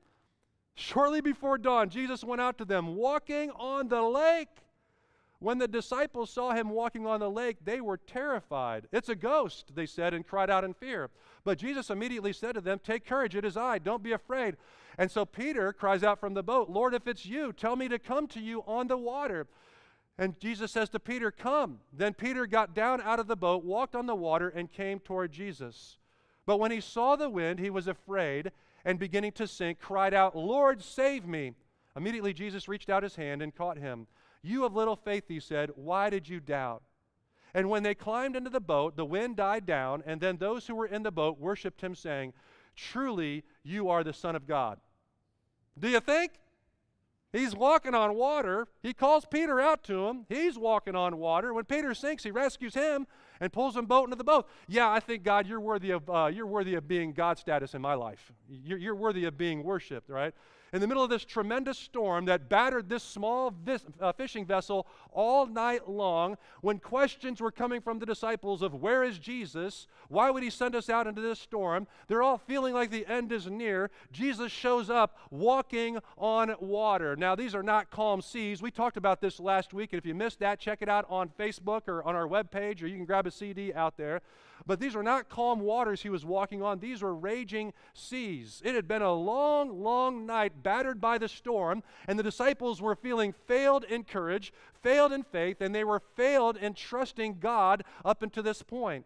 Shortly 0.75 1.19
before 1.19 1.57
dawn, 1.57 1.89
Jesus 1.89 2.23
went 2.23 2.39
out 2.39 2.57
to 2.59 2.65
them 2.65 2.95
walking 2.95 3.51
on 3.51 3.89
the 3.89 4.01
lake. 4.01 4.47
When 5.39 5.57
the 5.57 5.67
disciples 5.69 6.29
saw 6.29 6.51
him 6.51 6.69
walking 6.69 7.07
on 7.07 7.21
the 7.21 7.29
lake, 7.29 7.57
they 7.63 7.79
were 7.79 7.97
terrified. 7.97 8.87
It's 8.91 9.07
a 9.07 9.15
ghost, 9.15 9.73
they 9.73 9.85
said, 9.85 10.13
and 10.13 10.27
cried 10.27 10.49
out 10.49 10.65
in 10.65 10.73
fear. 10.73 11.09
But 11.45 11.57
Jesus 11.57 11.89
immediately 11.89 12.33
said 12.33 12.55
to 12.55 12.61
them, 12.61 12.79
Take 12.83 13.05
courage, 13.05 13.35
it 13.35 13.45
is 13.45 13.55
I, 13.55 13.79
don't 13.79 14.03
be 14.03 14.11
afraid. 14.11 14.57
And 14.97 15.09
so 15.09 15.25
Peter 15.25 15.71
cries 15.71 16.03
out 16.03 16.19
from 16.19 16.33
the 16.33 16.43
boat, 16.43 16.69
Lord, 16.69 16.93
if 16.93 17.07
it's 17.07 17.25
you, 17.25 17.53
tell 17.53 17.77
me 17.77 17.87
to 17.87 17.97
come 17.97 18.27
to 18.27 18.41
you 18.41 18.63
on 18.67 18.87
the 18.87 18.97
water. 18.97 19.47
And 20.17 20.37
Jesus 20.41 20.73
says 20.73 20.89
to 20.89 20.99
Peter, 20.99 21.31
Come. 21.31 21.79
Then 21.93 22.13
Peter 22.13 22.45
got 22.45 22.75
down 22.75 22.99
out 22.99 23.21
of 23.21 23.27
the 23.27 23.37
boat, 23.37 23.63
walked 23.63 23.95
on 23.95 24.07
the 24.07 24.15
water, 24.15 24.49
and 24.49 24.69
came 24.69 24.99
toward 24.99 25.31
Jesus. 25.31 25.97
But 26.45 26.59
when 26.59 26.71
he 26.71 26.81
saw 26.81 27.15
the 27.15 27.29
wind, 27.29 27.59
he 27.59 27.69
was 27.69 27.87
afraid, 27.87 28.51
and 28.83 28.99
beginning 28.99 29.31
to 29.33 29.47
sink, 29.47 29.79
cried 29.79 30.13
out, 30.13 30.35
Lord, 30.35 30.83
save 30.83 31.25
me. 31.25 31.53
Immediately 31.95 32.33
Jesus 32.33 32.67
reached 32.67 32.89
out 32.89 33.03
his 33.03 33.15
hand 33.15 33.41
and 33.41 33.55
caught 33.55 33.77
him. 33.77 34.07
You 34.41 34.65
of 34.65 34.75
little 34.75 34.95
faith, 34.95 35.25
he 35.27 35.39
said, 35.39 35.71
why 35.75 36.09
did 36.09 36.27
you 36.29 36.39
doubt? 36.39 36.83
And 37.53 37.69
when 37.69 37.83
they 37.83 37.95
climbed 37.95 38.35
into 38.35 38.49
the 38.49 38.59
boat, 38.59 38.95
the 38.95 39.05
wind 39.05 39.35
died 39.35 39.65
down, 39.65 40.03
and 40.05 40.21
then 40.21 40.37
those 40.37 40.67
who 40.67 40.75
were 40.75 40.85
in 40.85 41.03
the 41.03 41.11
boat 41.11 41.39
worshiped 41.39 41.81
him, 41.81 41.95
saying, 41.95 42.33
Truly, 42.75 43.43
you 43.63 43.89
are 43.89 44.03
the 44.03 44.13
Son 44.13 44.35
of 44.35 44.47
God. 44.47 44.79
Do 45.77 45.89
you 45.89 45.99
think? 45.99 46.33
He's 47.31 47.55
walking 47.55 47.93
on 47.93 48.15
water. 48.15 48.67
He 48.81 48.93
calls 48.93 49.25
Peter 49.29 49.59
out 49.59 49.83
to 49.83 50.07
him. 50.07 50.25
He's 50.29 50.57
walking 50.57 50.95
on 50.95 51.17
water. 51.17 51.53
When 51.53 51.65
Peter 51.65 51.93
sinks, 51.93 52.23
he 52.23 52.31
rescues 52.31 52.73
him 52.73 53.05
and 53.39 53.53
pulls 53.53 53.75
him 53.75 53.85
boat 53.85 54.05
into 54.05 54.15
the 54.15 54.23
boat. 54.23 54.47
Yeah, 54.67 54.89
I 54.89 54.99
think 54.99 55.23
God, 55.23 55.45
you're 55.45 55.59
worthy 55.59 55.91
of 55.91 56.09
uh, 56.09 56.31
you're 56.33 56.47
worthy 56.47 56.73
of 56.73 56.87
being 56.87 57.13
God 57.13 57.37
status 57.37 57.75
in 57.75 57.81
my 57.81 57.93
life. 57.93 58.31
You're, 58.49 58.79
you're 58.79 58.95
worthy 58.95 59.25
of 59.25 59.37
being 59.37 59.63
worshipped, 59.63 60.09
right? 60.09 60.33
In 60.73 60.81
the 60.81 60.87
middle 60.87 61.03
of 61.03 61.09
this 61.09 61.25
tremendous 61.25 61.77
storm 61.77 62.25
that 62.25 62.49
battered 62.49 62.89
this 62.89 63.03
small 63.03 63.51
vis- 63.51 63.85
uh, 63.99 64.11
fishing 64.11 64.45
vessel 64.45 64.87
all 65.11 65.45
night 65.45 65.89
long, 65.89 66.37
when 66.61 66.79
questions 66.79 67.41
were 67.41 67.51
coming 67.51 67.81
from 67.81 67.99
the 67.99 68.05
disciples 68.05 68.61
of 68.61 68.73
where 68.73 69.03
is 69.03 69.17
Jesus? 69.17 69.87
Why 70.07 70.29
would 70.29 70.43
he 70.43 70.49
send 70.49 70.75
us 70.75 70.89
out 70.89 71.07
into 71.07 71.21
this 71.21 71.39
storm? 71.39 71.87
They're 72.07 72.23
all 72.23 72.37
feeling 72.37 72.73
like 72.73 72.91
the 72.91 73.05
end 73.07 73.31
is 73.31 73.47
near. 73.47 73.89
Jesus 74.11 74.51
shows 74.51 74.89
up 74.89 75.17
walking 75.31 75.99
on 76.17 76.55
water. 76.59 77.15
Now, 77.15 77.35
these 77.35 77.55
are 77.55 77.63
not 77.63 77.89
calm 77.89 78.21
seas. 78.21 78.61
We 78.61 78.71
talked 78.71 78.97
about 78.97 79.21
this 79.21 79.39
last 79.39 79.73
week, 79.73 79.93
and 79.93 79.97
if 79.97 80.05
you 80.05 80.15
missed 80.15 80.39
that, 80.39 80.59
check 80.59 80.81
it 80.81 80.89
out 80.89 81.05
on 81.09 81.29
Facebook 81.29 81.87
or 81.87 82.03
on 82.03 82.15
our 82.15 82.27
webpage, 82.27 82.83
or 82.83 82.87
you 82.87 82.95
can 82.95 83.05
grab 83.05 83.27
a 83.27 83.31
CD 83.31 83.73
out 83.73 83.97
there. 83.97 84.21
But 84.65 84.79
these 84.79 84.95
were 84.95 85.03
not 85.03 85.29
calm 85.29 85.59
waters 85.59 86.01
he 86.01 86.09
was 86.09 86.25
walking 86.25 86.61
on, 86.61 86.79
these 86.79 87.01
were 87.01 87.15
raging 87.15 87.73
seas. 87.93 88.61
It 88.63 88.75
had 88.75 88.87
been 88.87 89.01
a 89.01 89.13
long, 89.13 89.83
long 89.83 90.25
night 90.25 90.63
battered 90.63 91.01
by 91.01 91.17
the 91.17 91.27
storm, 91.27 91.83
and 92.07 92.17
the 92.17 92.23
disciples 92.23 92.81
were 92.81 92.95
feeling 92.95 93.33
failed 93.33 93.83
in 93.83 94.03
courage, 94.03 94.53
failed 94.81 95.11
in 95.11 95.23
faith, 95.23 95.61
and 95.61 95.73
they 95.73 95.83
were 95.83 95.99
failed 95.99 96.57
in 96.57 96.73
trusting 96.73 97.39
God 97.39 97.83
up 98.03 98.21
until 98.21 98.43
this 98.43 98.61
point. 98.61 99.05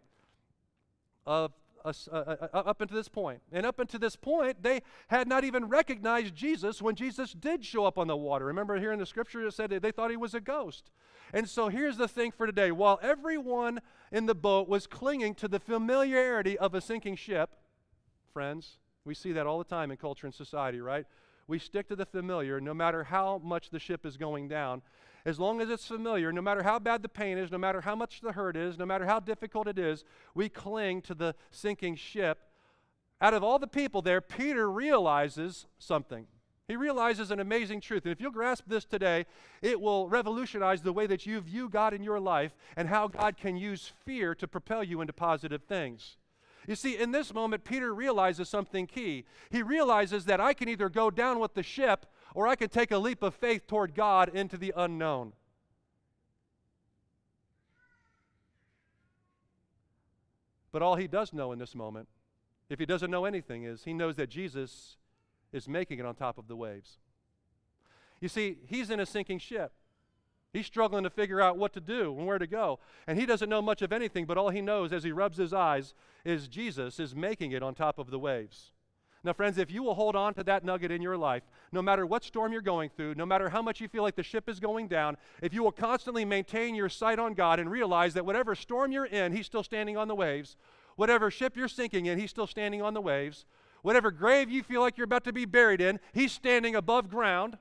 Of 1.26 1.54
uh, 1.86 1.90
uh, 2.12 2.48
up 2.54 2.82
until 2.82 2.98
this 2.98 3.08
point. 3.08 3.42
And 3.52 3.66
up 3.66 3.80
until 3.80 4.00
this 4.00 4.16
point, 4.16 4.64
they 4.64 4.82
had 5.08 5.28
not 5.28 5.44
even 5.44 5.66
recognized 5.66 6.36
Jesus 6.36 6.82
when 6.82 6.96
Jesus 6.96 7.34
did 7.34 7.66
show 7.66 7.86
up 7.86 7.98
on 7.98 8.08
the 8.08 8.18
water. 8.18 8.46
Remember 8.46 8.80
here 8.80 8.92
in 8.92 9.00
the 9.00 9.06
scripture 9.06 9.46
it 9.46 9.54
said 9.54 9.70
they 9.70 9.92
thought 9.92 10.12
he 10.12 10.18
was 10.18 10.34
a 10.34 10.42
ghost. 10.42 10.92
And 11.34 11.50
so 11.50 11.68
here's 11.70 11.98
the 11.98 12.08
thing 12.08 12.32
for 12.32 12.46
today. 12.46 12.72
While 12.72 13.00
everyone 13.02 13.82
in 14.12 14.28
the 14.28 14.36
boat 14.36 14.70
was 14.70 14.88
clinging 14.88 15.36
to 15.36 15.48
the 15.48 15.60
familiarity 15.60 16.58
of 16.58 16.76
a 16.76 16.82
sinking 16.82 17.16
ship, 17.16 17.50
friends, 18.34 18.78
we 19.04 19.14
see 19.14 19.32
that 19.34 19.48
all 19.48 19.58
the 19.58 19.64
time 19.64 19.92
in 19.92 19.98
culture 19.98 20.28
and 20.28 20.34
society, 20.34 20.80
right? 20.80 21.06
We 21.48 21.60
stick 21.60 21.88
to 21.90 21.96
the 21.96 22.06
familiar 22.06 22.62
no 22.62 22.74
matter 22.74 23.04
how 23.04 23.42
much 23.44 23.70
the 23.70 23.80
ship 23.80 24.06
is 24.06 24.16
going 24.16 24.48
down. 24.48 24.82
As 25.26 25.40
long 25.40 25.62
as 25.62 25.70
it's 25.70 25.88
familiar, 25.88 26.34
no 26.34 26.42
matter 26.42 26.64
how 26.64 26.80
bad 26.80 27.02
the 27.02 27.10
pain 27.10 27.38
is, 27.38 27.50
no 27.52 27.58
matter 27.58 27.82
how 27.82 27.96
much 27.96 28.20
the 28.22 28.34
hurt 28.34 28.58
is, 28.58 28.78
no 28.78 28.86
matter 28.86 29.06
how 29.06 29.20
difficult 29.20 29.68
it 29.68 29.80
is, 29.80 30.04
we 30.36 30.50
cling 30.50 31.02
to 31.04 31.14
the 31.14 31.34
sinking 31.50 31.96
ship. 31.96 32.40
Out 33.22 33.34
of 33.34 33.44
all 33.44 33.58
the 33.58 33.68
people 33.68 34.02
there, 34.02 34.20
Peter 34.20 34.70
realizes 34.70 35.66
something. 35.80 36.28
He 36.68 36.76
realizes 36.76 37.32
an 37.32 37.40
amazing 37.40 37.82
truth. 37.82 38.04
And 38.04 38.12
if 38.12 38.20
you'll 38.20 38.32
grasp 38.32 38.66
this 38.68 38.84
today, 38.84 39.26
it 39.62 39.80
will 39.80 40.10
revolutionize 40.10 40.82
the 40.82 40.94
way 40.94 41.08
that 41.08 41.26
you 41.26 41.40
view 41.40 41.70
God 41.70 41.94
in 41.94 42.04
your 42.04 42.20
life 42.20 42.54
and 42.76 42.90
how 42.90 43.08
God 43.08 43.38
can 43.38 43.56
use 43.56 43.94
fear 44.06 44.36
to 44.36 44.48
propel 44.48 44.84
you 44.84 45.00
into 45.00 45.14
positive 45.14 45.64
things. 45.64 46.18
You 46.68 46.76
see, 46.76 46.98
in 46.98 47.12
this 47.12 47.34
moment, 47.34 47.66
Peter 47.66 47.94
realizes 47.94 48.48
something 48.48 48.88
key. 48.88 49.26
He 49.50 49.62
realizes 49.62 50.26
that 50.26 50.40
I 50.40 50.54
can 50.54 50.70
either 50.70 50.90
go 50.90 51.12
down 51.12 51.40
with 51.40 51.54
the 51.54 51.64
ship 51.64 52.06
or 52.34 52.48
I 52.48 52.56
can 52.56 52.70
take 52.70 52.92
a 52.92 52.98
leap 52.98 53.24
of 53.24 53.36
faith 53.36 53.68
toward 53.68 53.96
God 53.96 54.30
into 54.34 54.58
the 54.58 54.74
unknown. 54.76 55.34
But 60.72 60.82
all 60.82 60.96
he 60.96 61.08
does 61.08 61.34
know 61.34 61.52
in 61.52 61.60
this 61.60 61.76
moment, 61.76 62.08
if 62.70 62.80
he 62.80 62.86
doesn't 62.86 63.12
know 63.12 63.26
anything, 63.26 63.64
is 63.64 63.84
he 63.84 63.94
knows 63.94 64.16
that 64.16 64.30
Jesus 64.30 64.98
is 65.52 65.70
making 65.70 66.00
it 66.00 66.06
on 66.06 66.16
top 66.16 66.40
of 66.40 66.48
the 66.48 66.56
waves. 66.56 66.98
You 68.20 68.28
see, 68.28 68.58
he's 68.66 68.90
in 68.90 69.00
a 69.00 69.06
sinking 69.06 69.40
ship. 69.40 69.72
He's 70.52 70.66
struggling 70.66 71.04
to 71.04 71.10
figure 71.10 71.42
out 71.42 71.58
what 71.58 71.74
to 71.74 71.82
do 71.82 72.16
and 72.18 72.28
where 72.28 72.38
to 72.40 72.48
go. 72.48 72.80
And 73.08 73.20
he 73.20 73.26
doesn't 73.26 73.50
know 73.50 73.62
much 73.62 73.82
of 73.82 73.92
anything, 73.92 74.26
but 74.26 74.38
all 74.38 74.50
he 74.50 74.62
knows 74.62 74.94
as 74.94 75.04
he 75.04 75.12
rubs 75.12 75.38
his 75.38 75.54
eyes 75.54 75.94
is 76.26 76.48
Jesus 76.48 77.00
is 77.00 77.16
making 77.16 77.52
it 77.52 77.64
on 77.64 77.74
top 77.74 77.98
of 77.98 78.12
the 78.12 78.20
waves. 78.20 78.73
Now, 79.24 79.34
friends, 79.34 79.58
if 79.58 79.72
you 79.72 79.84
will 79.84 79.96
hold 79.96 80.16
on 80.16 80.34
to 80.34 80.44
that 80.44 80.66
nugget 80.66 80.92
in 80.92 81.02
your 81.02 81.16
life, 81.16 81.44
no 81.72 81.82
matter 81.82 82.06
what 82.06 82.26
storm 82.26 82.52
you're 82.52 82.62
going 82.62 82.90
through, 82.90 83.16
no 83.16 83.26
matter 83.26 83.50
how 83.50 83.62
much 83.62 83.80
you 83.80 83.88
feel 83.88 84.04
like 84.04 84.18
the 84.18 84.24
ship 84.24 84.50
is 84.50 84.60
going 84.60 84.90
down, 84.90 85.16
if 85.42 85.54
you 85.54 85.64
will 85.64 85.72
constantly 85.72 86.26
maintain 86.26 86.76
your 86.76 86.90
sight 86.90 87.20
on 87.20 87.34
God 87.34 87.60
and 87.60 87.72
realize 87.72 88.14
that 88.16 88.26
whatever 88.26 88.54
storm 88.54 88.92
you're 88.92 89.06
in, 89.06 89.32
He's 89.32 89.46
still 89.46 89.64
standing 89.64 89.96
on 89.96 90.10
the 90.10 90.16
waves, 90.16 90.58
whatever 90.98 91.32
ship 91.32 91.56
you're 91.56 91.70
sinking 91.70 92.06
in, 92.06 92.20
He's 92.20 92.32
still 92.32 92.48
standing 92.48 92.82
on 92.82 92.94
the 92.94 93.02
waves, 93.02 93.46
Whatever 93.84 94.12
grave 94.12 94.50
you 94.50 94.64
feel 94.64 94.82
like 94.82 94.98
you're 94.98 95.04
about 95.04 95.26
to 95.26 95.34
be 95.34 95.46
buried 95.46 95.82
in, 95.82 96.00
he's 96.14 96.32
standing 96.32 96.74
above 96.74 97.10
ground 97.10 97.58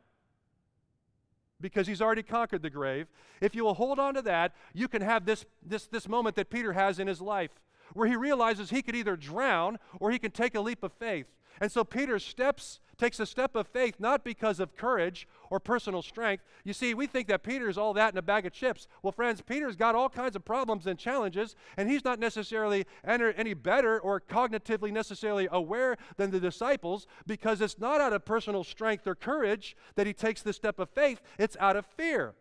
because 1.61 1.89
he's 1.89 2.01
already 2.01 2.23
conquered 2.23 2.63
the 2.63 2.71
grave. 2.71 3.09
If 3.41 3.57
you 3.57 3.65
will 3.65 3.75
hold 3.75 3.99
on 3.99 4.15
to 4.15 4.23
that, 4.23 4.55
you 4.73 4.87
can 4.87 5.03
have 5.03 5.27
this, 5.27 5.45
this, 5.65 5.89
this 5.89 6.09
moment 6.09 6.37
that 6.37 6.49
Peter 6.49 6.73
has 6.73 7.01
in 7.01 7.09
his 7.09 7.21
life 7.21 7.51
where 7.93 8.07
he 8.07 8.15
realizes 8.15 8.71
he 8.71 8.83
could 8.83 8.95
either 8.95 9.17
drown 9.17 9.79
or 9.99 10.13
he 10.13 10.19
can 10.19 10.31
take 10.31 10.55
a 10.55 10.61
leap 10.61 10.85
of 10.85 10.93
faith. 10.93 11.27
And 11.61 11.71
so 11.71 11.85
Peter 11.85 12.19
steps 12.19 12.81
takes 12.99 13.19
a 13.19 13.27
step 13.27 13.57
of 13.57 13.67
faith 13.67 13.97
not 13.99 14.23
because 14.23 14.61
of 14.61 14.77
courage 14.77 15.27
or 15.51 15.59
personal 15.59 16.03
strength. 16.03 16.45
You 16.63 16.73
see, 16.73 16.95
we 16.95 17.07
think 17.07 17.27
that 17.29 17.43
Peter's 17.43 17.77
all 17.77 17.95
that 17.95 18.13
in 18.13 18.19
a 18.19 18.23
bag 18.23 18.47
of 18.47 18.53
chips. 18.53 18.87
Well, 19.03 19.13
friends, 19.13 19.41
Peter's 19.41 19.75
got 19.75 19.95
all 19.95 20.09
kinds 20.09 20.37
of 20.37 20.45
problems 20.45 20.87
and 20.87 20.99
challenges, 20.99 21.57
and 21.77 21.91
he's 21.91 22.05
not 22.05 22.21
necessarily 22.21 22.87
any 23.05 23.55
better 23.55 23.99
or 23.99 24.21
cognitively 24.21 24.93
necessarily 24.93 25.49
aware 25.51 25.97
than 26.17 26.31
the 26.31 26.39
disciples 26.39 27.07
because 27.27 27.61
it's 27.61 27.79
not 27.79 28.01
out 28.01 28.13
of 28.13 28.25
personal 28.25 28.63
strength 28.63 29.07
or 29.07 29.15
courage 29.15 29.77
that 29.97 30.07
he 30.07 30.13
takes 30.13 30.43
this 30.43 30.57
step 30.57 30.79
of 30.79 30.89
faith, 30.91 31.21
it's 31.39 31.57
out 31.59 31.77
of 31.77 31.87
fear. 31.87 32.35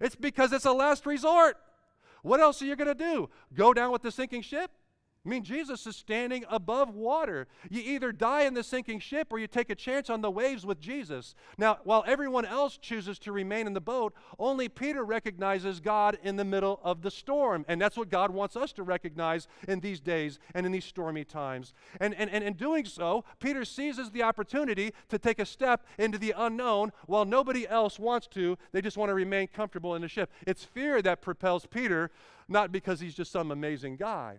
It's 0.00 0.16
because 0.16 0.52
it's 0.52 0.66
a 0.66 0.72
last 0.72 1.06
resort. 1.06 1.56
What 2.22 2.40
else 2.40 2.60
are 2.60 2.66
you 2.66 2.76
going 2.76 2.88
to 2.88 2.94
do? 2.94 3.30
Go 3.54 3.72
down 3.72 3.90
with 3.90 4.02
the 4.02 4.10
sinking 4.10 4.42
ship? 4.42 4.70
I 5.28 5.30
mean, 5.30 5.44
Jesus 5.44 5.86
is 5.86 5.94
standing 5.94 6.46
above 6.48 6.94
water. 6.94 7.48
You 7.68 7.82
either 7.82 8.12
die 8.12 8.44
in 8.44 8.54
the 8.54 8.62
sinking 8.62 8.98
ship 8.98 9.30
or 9.30 9.38
you 9.38 9.46
take 9.46 9.68
a 9.68 9.74
chance 9.74 10.08
on 10.08 10.22
the 10.22 10.30
waves 10.30 10.64
with 10.64 10.80
Jesus. 10.80 11.34
Now, 11.58 11.80
while 11.84 12.02
everyone 12.06 12.46
else 12.46 12.78
chooses 12.78 13.18
to 13.18 13.32
remain 13.32 13.66
in 13.66 13.74
the 13.74 13.80
boat, 13.80 14.14
only 14.38 14.70
Peter 14.70 15.04
recognizes 15.04 15.80
God 15.80 16.16
in 16.22 16.36
the 16.36 16.46
middle 16.46 16.80
of 16.82 17.02
the 17.02 17.10
storm. 17.10 17.66
And 17.68 17.78
that's 17.78 17.98
what 17.98 18.08
God 18.08 18.30
wants 18.30 18.56
us 18.56 18.72
to 18.72 18.82
recognize 18.82 19.48
in 19.68 19.80
these 19.80 20.00
days 20.00 20.38
and 20.54 20.64
in 20.64 20.72
these 20.72 20.86
stormy 20.86 21.24
times. 21.24 21.74
And, 22.00 22.14
and, 22.14 22.30
and 22.30 22.42
in 22.42 22.54
doing 22.54 22.86
so, 22.86 23.26
Peter 23.38 23.66
seizes 23.66 24.10
the 24.10 24.22
opportunity 24.22 24.94
to 25.10 25.18
take 25.18 25.40
a 25.40 25.44
step 25.44 25.84
into 25.98 26.16
the 26.16 26.32
unknown 26.38 26.90
while 27.06 27.26
nobody 27.26 27.68
else 27.68 27.98
wants 27.98 28.28
to. 28.28 28.56
They 28.72 28.80
just 28.80 28.96
want 28.96 29.10
to 29.10 29.14
remain 29.14 29.48
comfortable 29.48 29.94
in 29.94 30.00
the 30.00 30.08
ship. 30.08 30.32
It's 30.46 30.64
fear 30.64 31.02
that 31.02 31.20
propels 31.20 31.66
Peter, 31.66 32.10
not 32.48 32.72
because 32.72 33.00
he's 33.00 33.14
just 33.14 33.30
some 33.30 33.50
amazing 33.50 33.96
guy. 33.96 34.38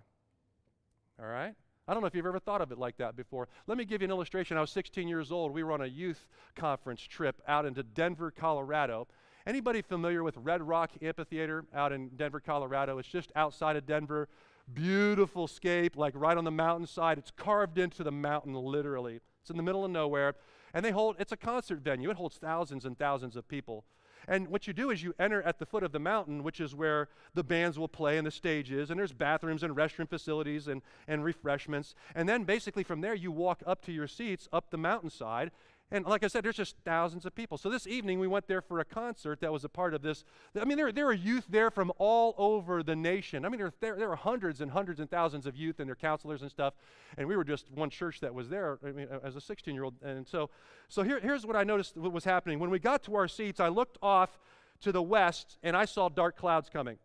All 1.22 1.28
right? 1.28 1.54
I 1.88 1.94
don't 1.94 2.02
know 2.02 2.08
if 2.08 2.14
you've 2.14 2.26
ever 2.26 2.40
thought 2.40 2.62
of 2.62 2.72
it 2.72 2.78
like 2.78 2.98
that 2.98 3.16
before. 3.16 3.48
Let 3.66 3.78
me 3.78 3.84
give 3.84 4.02
you 4.02 4.06
an 4.06 4.12
illustration. 4.12 4.58
I 4.58 4.62
was 4.62 4.70
16 4.72 5.08
years 5.08 5.32
old. 5.32 5.52
We 5.52 5.64
were 5.64 5.72
on 5.72 5.82
a 5.82 5.88
youth 5.88 6.28
conference 6.56 7.02
trip 7.02 7.42
out 7.48 7.66
into 7.66 7.82
Denver, 7.82 8.30
Colorado. 8.30 9.08
Anybody 9.48 9.82
familiar 9.82 10.24
with 10.24 10.38
Red 10.38 10.62
Rock 10.62 10.92
Amphitheater 11.02 11.66
out 11.74 11.92
in 11.92 12.10
Denver, 12.10 12.40
Colorado? 12.40 13.00
It's 13.00 13.08
just 13.08 13.32
outside 13.36 13.76
of 13.76 13.88
Denver. 13.88 14.30
Beautiful 14.72 15.48
scape, 15.48 15.98
like 15.98 16.14
right 16.16 16.38
on 16.38 16.44
the 16.44 16.52
mountainside. 16.52 17.18
It's 17.18 17.32
carved 17.32 17.80
into 17.80 18.04
the 18.04 18.12
mountain, 18.12 18.54
literally. 18.54 19.20
It's 19.42 19.50
in 19.50 19.58
the 19.58 19.64
middle 19.64 19.84
of 19.84 19.90
nowhere. 19.90 20.36
And 20.76 20.86
they 20.86 20.92
hold, 20.92 21.16
it's 21.18 21.32
a 21.32 21.38
concert 21.38 21.80
venue. 21.80 22.12
It 22.12 22.18
holds 22.18 22.38
thousands 22.38 22.86
and 22.86 23.00
thousands 23.00 23.36
of 23.36 23.48
people. 23.48 23.86
And 24.30 24.48
what 24.48 24.68
you 24.68 24.74
do 24.74 24.92
is 24.92 25.02
you 25.02 25.16
enter 25.20 25.42
at 25.42 25.58
the 25.58 25.66
foot 25.66 25.82
of 25.82 25.92
the 25.92 26.00
mountain, 26.00 26.44
which 26.44 26.62
is 26.62 26.76
where 26.76 27.10
the 27.34 27.44
bands 27.44 27.80
will 27.80 27.88
play 27.88 28.20
and 28.20 28.28
the 28.28 28.32
stage 28.32 28.72
is, 28.72 28.92
and 28.92 29.00
there's 29.00 29.12
bathrooms 29.12 29.64
and 29.64 29.76
restroom 29.76 30.08
facilities 30.08 30.68
and, 30.68 30.84
and 31.08 31.26
refreshments. 31.26 31.96
And 32.14 32.30
then 32.30 32.44
basically 32.44 32.84
from 32.84 33.02
there, 33.02 33.16
you 33.16 33.32
walk 33.32 33.64
up 33.66 33.84
to 33.86 33.92
your 33.92 34.08
seats 34.08 34.48
up 34.54 34.70
the 34.70 34.78
mountainside, 34.78 35.50
and 35.92 36.06
like 36.06 36.24
I 36.24 36.28
said, 36.28 36.44
there's 36.44 36.56
just 36.56 36.76
thousands 36.86 37.26
of 37.26 37.34
people. 37.34 37.58
So 37.58 37.68
this 37.68 37.88
evening, 37.88 38.20
we 38.20 38.28
went 38.28 38.48
there 38.48 38.62
for 38.62 38.80
a 38.80 38.86
concert 38.86 39.42
that 39.42 39.52
was 39.52 39.64
a 39.64 39.70
part 39.70 39.96
of 39.96 40.04
this. 40.04 40.24
I 40.60 40.64
mean, 40.66 40.78
there, 40.78 40.92
there 40.92 41.08
are 41.08 41.14
youth 41.14 41.46
there 41.50 41.72
from 41.72 41.92
all 41.98 42.36
over 42.38 42.84
the 42.84 42.96
nation. 42.96 43.44
I 43.44 43.50
mean, 43.50 43.60
there, 43.60 43.74
there, 43.80 43.96
there 43.96 44.12
are 44.12 44.16
hundreds 44.16 44.62
and 44.62 44.72
hundreds 44.72 45.00
and 45.00 45.10
thousands 45.10 45.48
of 45.48 45.56
youth 45.56 45.80
and 45.80 45.88
their 45.88 45.96
counselors 45.96 46.44
and 46.44 46.52
stuff. 46.52 46.76
And 47.18 47.28
we 47.28 47.36
were 47.36 47.44
just 47.44 47.72
one 47.72 47.90
church 47.90 48.20
that 48.20 48.34
was 48.34 48.50
there 48.50 48.78
I 48.86 48.92
mean, 48.92 49.08
as 49.24 49.36
a 49.36 49.42
16 49.42 49.74
year 49.74 49.84
old. 49.84 49.96
And 50.04 50.28
so, 50.28 50.52
so 50.90 51.02
here, 51.02 51.20
here's 51.20 51.44
what 51.44 51.56
I 51.56 51.64
noticed 51.64 51.98
what 51.98 52.12
was 52.12 52.24
happening. 52.24 52.60
When 52.60 52.70
we 52.70 52.78
got 52.78 53.02
to 53.04 53.16
our 53.16 53.28
seats, 53.28 53.60
I 53.60 53.70
looked 53.70 53.98
off 54.04 54.38
to 54.82 54.92
the 54.92 55.02
west 55.02 55.58
and 55.64 55.76
I 55.76 55.86
saw 55.86 56.08
dark 56.08 56.38
clouds 56.38 56.70
coming. 56.70 57.00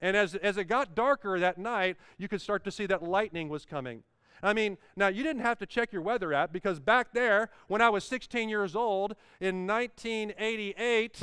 And 0.00 0.16
as, 0.16 0.36
as 0.36 0.56
it 0.58 0.64
got 0.64 0.94
darker 0.94 1.40
that 1.40 1.58
night, 1.58 1.96
you 2.18 2.28
could 2.28 2.40
start 2.40 2.62
to 2.64 2.70
see 2.70 2.86
that 2.86 3.02
lightning 3.02 3.48
was 3.48 3.64
coming. 3.64 4.04
I 4.42 4.52
mean, 4.52 4.78
now 4.96 5.08
you 5.08 5.22
didn't 5.22 5.42
have 5.42 5.58
to 5.58 5.66
check 5.66 5.92
your 5.92 6.02
weather 6.02 6.32
app 6.32 6.52
because 6.52 6.80
back 6.80 7.12
there, 7.12 7.50
when 7.66 7.80
I 7.80 7.88
was 7.88 8.04
16 8.04 8.48
years 8.48 8.76
old 8.76 9.14
in 9.40 9.66
1988, 9.66 11.22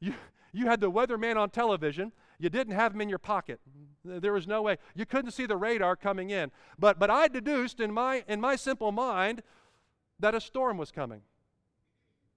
you, 0.00 0.14
you 0.52 0.66
had 0.66 0.80
the 0.80 0.90
weatherman 0.90 1.36
on 1.36 1.50
television. 1.50 2.12
You 2.38 2.50
didn't 2.50 2.74
have 2.74 2.94
him 2.94 3.00
in 3.00 3.08
your 3.08 3.18
pocket. 3.18 3.60
There 4.04 4.32
was 4.32 4.46
no 4.46 4.62
way. 4.62 4.78
You 4.94 5.06
couldn't 5.06 5.30
see 5.30 5.46
the 5.46 5.56
radar 5.56 5.96
coming 5.96 6.30
in. 6.30 6.50
But, 6.78 6.98
but 6.98 7.10
I 7.10 7.28
deduced 7.28 7.80
in 7.80 7.92
my, 7.92 8.24
in 8.28 8.40
my 8.40 8.56
simple 8.56 8.92
mind 8.92 9.42
that 10.20 10.34
a 10.34 10.40
storm 10.40 10.76
was 10.76 10.90
coming. 10.90 11.22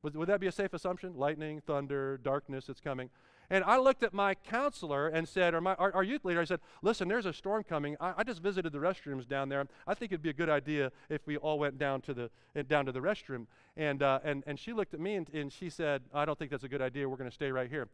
Would, 0.03 0.15
would 0.15 0.29
that 0.29 0.39
be 0.39 0.47
a 0.47 0.51
safe 0.51 0.73
assumption? 0.73 1.15
Lightning, 1.15 1.61
thunder, 1.65 2.17
darkness, 2.17 2.69
it's 2.69 2.79
coming. 2.79 3.09
And 3.49 3.63
I 3.63 3.77
looked 3.77 4.03
at 4.03 4.13
my 4.13 4.35
counselor 4.35 5.07
and 5.07 5.27
said, 5.27 5.53
or 5.53 5.61
my, 5.61 5.73
our, 5.75 5.93
our 5.95 6.03
youth 6.03 6.25
leader, 6.25 6.41
I 6.41 6.43
said, 6.43 6.59
listen, 6.81 7.07
there's 7.07 7.25
a 7.25 7.31
storm 7.31 7.63
coming. 7.63 7.95
I, 8.01 8.15
I, 8.17 8.23
just 8.23 8.41
visited 8.41 8.73
the 8.73 8.79
restrooms 8.79 9.25
down 9.25 9.47
there. 9.47 9.65
I 9.87 9.93
think 9.93 10.11
it'd 10.11 10.21
be 10.21 10.29
a 10.29 10.33
good 10.33 10.49
idea 10.49 10.91
if 11.09 11.25
we 11.25 11.37
all 11.37 11.57
went 11.57 11.77
down 11.77 12.01
to 12.01 12.13
the, 12.13 12.29
eh, 12.57 12.63
down 12.67 12.85
to 12.87 12.91
the 12.91 12.99
restroom. 12.99 13.45
And, 13.77 14.03
uh, 14.03 14.19
and, 14.25 14.43
and 14.47 14.59
she 14.59 14.73
looked 14.73 14.93
at 14.93 14.99
me 14.99 15.15
and, 15.15 15.29
and 15.33 15.51
she 15.51 15.69
said, 15.69 16.01
I 16.13 16.25
don't 16.25 16.37
think 16.37 16.51
that's 16.51 16.65
a 16.65 16.69
good 16.69 16.81
idea. 16.81 17.07
We're 17.07 17.15
going 17.15 17.29
to 17.29 17.33
stay 17.33 17.49
right 17.49 17.69
here. 17.69 17.87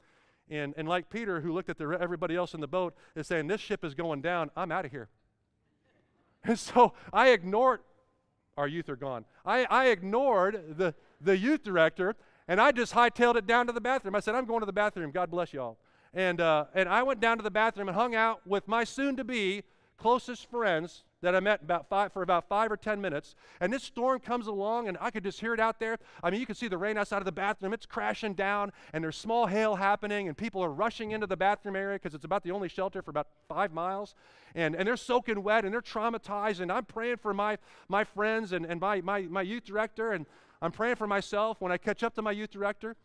And, 0.50 0.74
and 0.76 0.88
like 0.88 1.10
Peter, 1.12 1.40
who 1.40 1.54
looked 1.54 1.70
at 1.70 1.78
the, 1.78 1.98
everybody 2.02 2.36
else 2.36 2.56
in 2.56 2.60
the 2.60 2.68
boat, 2.68 2.96
is 3.16 3.28
saying, 3.28 3.46
this 3.46 3.62
ship 3.62 3.86
is 3.86 3.94
going 3.94 4.22
down. 4.22 4.50
I'm 4.56 4.72
out 4.72 4.86
of 4.86 4.92
here. 4.92 5.10
And 6.46 6.60
so 6.60 6.92
I 7.14 7.30
ignored, 7.30 7.80
our 8.58 8.68
youth 8.68 8.90
are 8.90 8.98
gone. 8.98 9.24
I, 9.46 9.64
I 9.64 9.88
ignored 9.88 10.76
the, 10.78 10.94
the 11.22 11.38
youth 11.38 11.64
director 11.64 12.18
and 12.48 12.60
I 12.60 12.72
just 12.72 12.94
hightailed 12.94 13.36
it 13.36 13.48
down 13.48 13.68
to 13.68 13.74
the 13.74 13.82
bathroom. 13.82 14.16
I 14.16 14.20
said, 14.20 14.36
I'm 14.36 14.46
going 14.46 14.60
to 14.62 14.66
the 14.66 14.74
bathroom. 14.74 15.12
God 15.12 15.32
bless 15.32 15.54
y'all. 15.54 15.78
And, 16.14 16.40
uh, 16.40 16.66
and 16.74 16.88
I 16.88 17.04
went 17.04 17.20
down 17.20 17.38
to 17.38 17.44
the 17.44 17.52
bathroom 17.52 17.88
and 17.88 17.98
hung 17.98 18.14
out 18.16 18.46
with 18.46 18.68
my 18.68 18.84
soon 18.84 19.16
to 19.18 19.24
be 19.24 19.64
closest 19.98 20.50
friends 20.50 21.04
that 21.22 21.34
I 21.34 21.40
met 21.40 21.62
about 21.64 21.88
five, 21.88 22.12
for 22.12 22.22
about 22.22 22.50
five 22.50 22.70
or 22.70 22.76
ten 22.76 23.00
minutes. 23.00 23.36
And 23.62 23.72
this 23.72 23.82
storm 23.82 24.20
comes 24.20 24.48
along, 24.48 24.90
and 24.90 24.98
I 25.00 25.10
could 25.10 25.24
just 25.24 25.40
hear 25.40 25.54
it 25.54 25.60
out 25.60 25.80
there. 25.80 25.98
I 26.22 26.30
mean, 26.30 26.42
you 26.42 26.46
can 26.46 26.56
see 26.56 26.68
the 26.68 26.78
rain 26.78 26.98
outside 26.98 27.20
of 27.20 27.26
the 27.26 27.32
bathroom. 27.32 27.74
It's 27.74 27.86
crashing 27.86 28.34
down, 28.34 28.74
and 28.92 29.02
there's 29.04 29.16
small 29.16 29.48
hail 29.48 29.78
happening, 29.78 30.28
and 30.28 30.38
people 30.38 30.62
are 30.62 30.72
rushing 30.72 31.12
into 31.12 31.26
the 31.26 31.38
bathroom 31.38 31.78
area 31.78 31.96
because 31.96 32.14
it's 32.14 32.26
about 32.26 32.44
the 32.44 32.52
only 32.52 32.68
shelter 32.68 33.02
for 33.02 33.12
about 33.12 33.28
five 33.48 33.72
miles. 33.72 34.16
And, 34.54 34.76
and 34.76 34.86
they're 34.86 34.98
soaking 34.98 35.42
wet, 35.44 35.64
and 35.64 35.74
they're 35.74 35.82
traumatized. 35.82 36.60
And 36.60 36.70
I'm 36.70 36.84
praying 36.84 37.18
for 37.18 37.34
my, 37.34 37.58
my 37.88 38.04
friends 38.04 38.52
and, 38.52 38.66
and 38.66 38.82
my, 38.82 39.00
my, 39.00 39.22
my 39.22 39.42
youth 39.42 39.64
director. 39.64 40.12
And 40.12 40.26
I'm 40.64 40.72
praying 40.72 40.96
for 40.96 41.08
myself 41.08 41.60
when 41.60 41.74
I 41.74 41.78
catch 41.78 42.04
up 42.04 42.16
to 42.16 42.22
my 42.22 42.32
youth 42.32 42.50
director. 42.50 42.96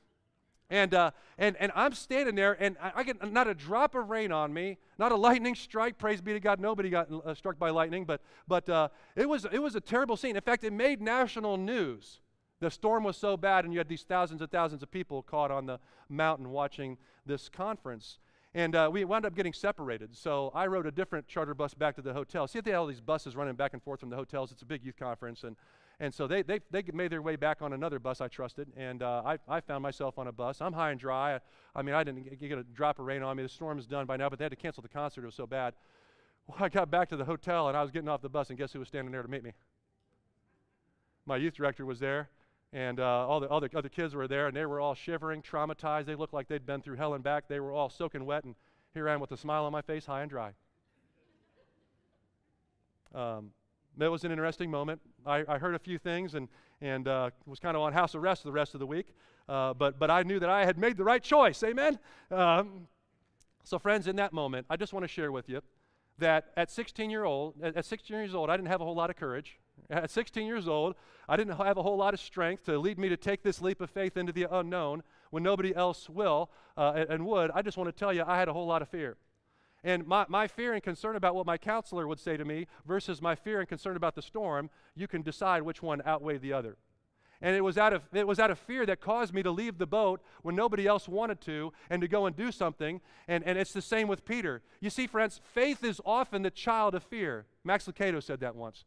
And, 0.71 0.95
uh, 0.95 1.11
and, 1.39 1.57
and 1.59 1.73
I'm 1.75 1.93
standing 1.93 2.35
there, 2.35 2.57
and 2.61 2.77
I, 2.81 2.93
I, 2.97 3.03
get 3.03 3.33
not 3.33 3.49
a 3.49 3.55
drop 3.55 3.95
of 3.95 4.11
rain 4.11 4.31
on 4.31 4.53
me, 4.53 4.77
not 4.99 5.13
a 5.13 5.17
lightning 5.17 5.55
strike. 5.55 5.99
Praise 5.99 6.21
be 6.21 6.35
to 6.35 6.41
God, 6.41 6.61
nobody 6.61 6.89
got 6.91 7.09
uh, 7.11 7.35
struck 7.35 7.59
by 7.59 7.71
lightning, 7.71 8.05
but, 8.05 8.21
but 8.47 8.69
uh, 8.69 8.89
it, 9.17 9.29
was, 9.29 9.47
it 9.51 9.61
was 9.61 9.75
a 9.75 9.81
terrible 9.81 10.17
scene. 10.17 10.37
In 10.37 10.43
fact, 10.43 10.63
it 10.63 10.73
made 10.73 11.01
national 11.01 11.57
news. 11.57 12.21
The 12.61 12.71
storm 12.71 13.03
was 13.03 13.17
so 13.17 13.37
bad, 13.37 13.65
and 13.65 13.73
you 13.73 13.81
had 13.81 13.89
these 13.89 14.03
thousands 14.03 14.41
and 14.41 14.51
thousands 14.51 14.83
of 14.83 14.91
people 14.91 15.23
caught 15.23 15.51
on 15.51 15.67
the 15.67 15.81
mountain 16.09 16.51
watching 16.51 16.97
this 17.27 17.49
conference. 17.49 18.19
And 18.55 18.77
uh, 18.77 18.91
we 18.93 19.05
wound 19.05 19.25
up 19.25 19.35
getting 19.35 19.53
separated. 19.55 20.17
So 20.17 20.53
I 20.55 20.67
rode 20.67 20.87
a 20.87 20.91
different 20.93 21.27
charter 21.27 21.55
bus 21.55 21.75
back 21.75 21.97
to 21.97 22.03
the 22.03 22.13
hotel. 22.13 22.47
See, 22.47 22.61
they 22.61 22.71
had 22.71 22.79
all 22.79 22.87
these 22.87 23.01
buses 23.01 23.35
running 23.37 23.55
back 23.55 23.73
and 23.73 23.83
forth 23.83 24.01
from 24.01 24.11
the 24.11 24.17
hotels. 24.17 24.53
It's 24.53 24.63
a 24.63 24.67
big 24.67 24.85
youth 24.85 24.97
conference, 24.97 25.45
and 25.45 25.57
and 26.01 26.15
so 26.15 26.29
they, 26.29 26.43
they, 26.43 26.61
they 26.71 26.83
made 26.93 27.11
their 27.11 27.23
way 27.23 27.35
back 27.35 27.61
on 27.61 27.73
another 27.73 27.99
bus 27.99 28.21
I 28.21 28.29
trusted, 28.29 28.69
and 28.77 29.03
uh, 29.03 29.23
I, 29.25 29.39
I 29.49 29.61
found 29.61 29.83
myself 29.83 30.19
on 30.19 30.29
a 30.29 30.33
bus. 30.33 30.61
I'm 30.61 30.73
high 30.73 30.93
and 30.93 31.01
dry. 31.01 31.35
I, 31.35 31.41
I 31.75 31.83
mean, 31.83 31.95
I 31.95 32.05
didn't 32.05 32.39
get 32.39 32.59
a 32.59 32.63
drop 32.63 33.01
of 33.01 33.07
rain 33.07 33.23
on 33.23 33.37
me. 33.37 33.43
The 33.43 33.49
storm 33.49 33.79
is 33.79 33.87
done 33.87 34.07
by 34.07 34.17
now, 34.17 34.29
but 34.29 34.39
they 34.39 34.45
had 34.45 34.53
to 34.53 34.57
cancel 34.57 34.83
the 34.83 34.89
concert. 34.89 35.23
It 35.23 35.27
was 35.27 35.35
so 35.35 35.47
bad. 35.47 35.75
Well, 36.47 36.59
I 36.61 36.69
got 36.69 36.91
back 36.91 37.09
to 37.09 37.17
the 37.17 37.25
hotel, 37.25 37.69
and 37.69 37.77
I 37.77 37.83
was 37.83 37.91
getting 37.91 38.09
off 38.09 38.23
the 38.23 38.29
bus, 38.29 38.49
and 38.51 38.59
guess 38.59 38.73
who 38.73 38.79
was 38.79 38.89
standing 38.89 39.11
there 39.11 39.23
to 39.23 39.29
meet 39.29 39.43
me? 39.43 39.53
My 41.27 41.37
youth 41.37 41.55
director 41.55 41.85
was 41.85 41.99
there, 41.99 42.31
and 42.73 43.01
uh, 43.01 43.27
all 43.27 43.41
the 43.41 43.49
other, 43.49 43.69
other 43.75 43.89
kids 43.89 44.15
were 44.15 44.29
there, 44.29 44.47
and 44.47 44.57
they 44.57 44.67
were 44.67 44.79
all 44.79 44.95
shivering, 44.95 45.43
traumatized. 45.43 46.07
They 46.07 46.15
looked 46.15 46.33
like 46.33 46.47
they'd 46.47 46.65
been 46.65 46.81
through 46.81 46.97
hell 46.97 47.15
and 47.15 47.25
back. 47.25 47.49
They 47.49 47.59
were 47.59 47.73
all 47.73 47.91
soaking 47.91 48.25
wet, 48.25 48.45
and 48.45 48.55
here 48.95 49.09
I 49.09 49.15
am 49.15 49.21
with 49.21 49.33
a 49.33 49.37
smile 49.37 49.65
on 49.65 49.73
my 49.73 49.83
face, 49.83 50.07
high 50.07 50.23
and 50.23 50.31
dry. 50.31 50.53
Um, 53.15 53.51
that 53.99 54.11
was 54.11 54.25
an 54.25 54.31
interesting 54.31 54.71
moment. 54.71 55.01
I, 55.27 55.45
I 55.49 55.59
heard 55.59 55.75
a 55.75 55.79
few 55.79 55.99
things 55.99 56.35
and, 56.35 56.49
and 56.81 57.09
uh, 57.09 57.31
was 57.47 57.59
kind 57.59 57.77
of 57.77 57.83
on 57.83 57.93
house 57.93 58.15
arrest 58.15 58.45
the 58.45 58.53
rest 58.53 58.75
of 58.75 58.81
the 58.81 58.87
week. 58.87 59.09
Uh, 59.49 59.75
but, 59.75 59.99
but 59.99 60.11
I 60.11 60.23
knew 60.23 60.39
that 60.39 60.49
I 60.49 60.65
had 60.65 60.79
made 60.79 60.97
the 60.97 61.05
right 61.05 61.23
choice. 61.23 61.63
Amen? 61.63 61.99
Um, 62.31 62.87
so, 63.65 63.79
friends, 63.79 64.07
in 64.07 64.17
that 64.17 64.33
moment, 64.33 64.67
I 64.71 64.77
just 64.77 64.93
want 64.93 65.05
to 65.05 65.09
share 65.09 65.33
with 65.33 65.49
you 65.49 65.61
that 66.19 66.53
at 66.57 66.71
16 66.71 67.11
year 67.11 67.25
old, 67.25 67.55
at 67.63 67.85
16 67.85 68.17
years 68.17 68.35
old, 68.35 68.51
I 68.51 68.57
didn't 68.57 68.69
have 68.69 68.81
a 68.81 68.85
whole 68.85 68.95
lot 68.95 69.11
of 69.11 69.17
courage. 69.17 69.59
At 69.91 70.11
16 70.11 70.47
years 70.47 70.69
old, 70.69 70.97
I 71.29 71.37
didn't 71.37 71.57
have 71.57 71.77
a 71.77 71.83
whole 71.83 71.97
lot 71.97 72.13
of 72.13 72.21
strength 72.21 72.65
to 72.65 72.79
lead 72.79 72.99
me 72.99 73.09
to 73.09 73.17
take 73.17 73.43
this 73.43 73.63
leap 73.63 73.81
of 73.81 73.91
faith 73.91 74.17
into 74.17 74.33
the 74.33 74.47
unknown 74.51 75.03
when 75.31 75.43
nobody 75.43 75.75
else 75.75 76.09
will 76.09 76.51
uh, 76.77 77.05
and 77.09 77.25
would. 77.27 77.51
I 77.55 77.63
just 77.63 77.77
want 77.77 77.89
to 77.89 77.99
tell 77.99 78.13
you, 78.13 78.25
I 78.27 78.39
had 78.39 78.49
a 78.49 78.53
whole 78.53 78.67
lot 78.67 78.83
of 78.83 78.89
fear. 78.89 79.17
And 79.89 80.07
my, 80.07 80.27
my 80.29 80.47
fear 80.47 80.75
and 80.75 80.83
concern 80.83 81.17
about 81.17 81.35
what 81.35 81.47
my 81.47 81.57
counselor 81.57 82.07
would 82.07 82.21
say 82.21 82.37
to 82.37 82.45
me 82.45 82.67
versus 82.87 83.23
my 83.23 83.35
fear 83.35 83.61
and 83.61 83.67
concern 83.67 83.97
about 83.97 84.15
the 84.15 84.21
storm, 84.21 84.69
you 84.95 85.09
can 85.09 85.23
decide 85.23 85.63
which 85.63 85.83
one 85.83 86.03
outweighed 86.07 86.43
the 86.43 86.53
other. 86.53 86.77
And 87.41 87.57
it 87.57 87.63
was, 87.63 87.79
out 87.79 87.95
of, 87.95 88.03
it 88.13 88.27
was 88.27 88.39
out 88.39 88.51
of 88.51 88.59
fear 88.59 88.85
that 88.85 89.01
caused 89.01 89.33
me 89.33 89.43
to 89.43 89.51
leave 89.51 89.79
the 89.79 89.87
boat 89.87 90.21
when 90.43 90.55
nobody 90.55 90.87
else 90.87 91.09
wanted 91.09 91.41
to 91.43 91.73
and 91.89 92.03
to 92.03 92.09
go 92.09 92.27
and 92.27 92.37
do 92.37 92.53
something. 92.53 93.01
And, 93.29 93.43
and 93.45 93.57
it's 93.57 93.73
the 93.73 93.81
same 93.81 94.09
with 94.09 94.27
Peter. 94.27 94.61
You 94.83 94.91
see, 94.91 95.07
friends, 95.07 95.41
faith 95.55 95.83
is 95.83 96.03
often 96.05 96.43
the 96.43 96.51
child 96.51 96.95
of 96.95 97.03
fear. 97.03 97.47
Max 97.65 97.87
Lucado 97.87 98.23
said 98.23 98.41
that 98.41 98.57
once. 98.57 98.85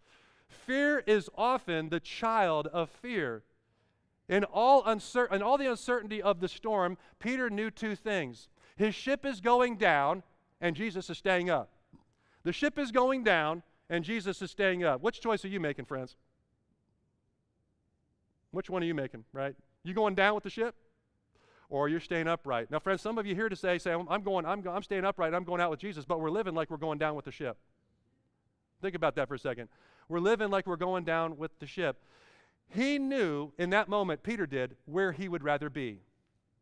Fear 0.48 1.00
is 1.08 1.32
often 1.36 1.90
the 1.90 2.00
child 2.00 2.68
of 2.68 2.92
fear. 2.92 3.42
In 4.30 4.44
all, 4.44 4.84
uncer- 4.84 5.32
in 5.32 5.42
all 5.42 5.58
the 5.58 5.72
uncertainty 5.72 6.22
of 6.22 6.42
the 6.42 6.48
storm, 6.48 7.00
Peter 7.18 7.50
knew 7.50 7.72
two 7.72 7.96
things. 7.96 8.50
His 8.76 8.94
ship 8.94 9.26
is 9.26 9.42
going 9.42 9.78
down, 9.78 10.22
and 10.62 10.76
Jesus 10.76 11.10
is 11.10 11.18
staying 11.18 11.50
up. 11.50 11.70
The 12.44 12.54
ship 12.54 12.80
is 12.80 12.92
going 12.92 13.24
down 13.24 13.64
and 13.90 14.06
Jesus 14.06 14.42
is 14.42 14.52
staying 14.52 14.84
up. 14.84 15.02
Which 15.02 15.20
choice 15.20 15.44
are 15.44 15.50
you 15.50 15.60
making, 15.60 15.86
friends? 15.86 16.16
Which 18.52 18.70
one 18.70 18.84
are 18.84 18.86
you 18.86 18.94
making, 18.94 19.26
right? 19.34 19.56
You 19.84 19.94
going 19.94 20.16
down 20.16 20.36
with 20.36 20.44
the 20.44 20.50
ship? 20.50 20.76
Or 21.70 21.88
you're 21.88 22.02
staying 22.02 22.28
upright. 22.28 22.70
Now, 22.70 22.80
friends, 22.80 23.02
some 23.02 23.18
of 23.18 23.26
you 23.26 23.34
here 23.34 23.48
to 23.48 23.56
say, 23.56 23.78
say, 23.78 23.94
I'm 23.94 24.24
going, 24.24 24.46
I'm, 24.46 24.68
I'm 24.68 24.84
staying 24.84 25.06
upright, 25.06 25.34
I'm 25.34 25.46
going 25.46 25.62
out 25.62 25.72
with 25.72 25.80
Jesus, 25.80 26.04
but 26.04 26.20
we're 26.20 26.30
living 26.30 26.54
like 26.54 26.70
we're 26.70 26.78
going 26.78 27.00
down 27.00 27.16
with 27.16 27.26
the 27.26 27.32
ship. 27.32 27.58
Think 28.82 28.94
about 28.94 29.16
that 29.16 29.30
for 29.30 29.36
a 29.36 29.40
second. 29.40 29.70
We're 30.10 30.20
living 30.20 30.50
like 30.50 30.68
we're 30.68 30.76
going 30.76 31.06
down 31.06 31.38
with 31.38 31.58
the 31.60 31.66
ship. 31.66 31.98
He 32.68 33.00
knew 33.00 33.54
in 33.58 33.70
that 33.70 33.88
moment, 33.88 34.22
Peter 34.22 34.46
did, 34.46 34.76
where 34.86 35.14
he 35.14 35.30
would 35.30 35.44
rather 35.44 35.70
be 35.70 36.00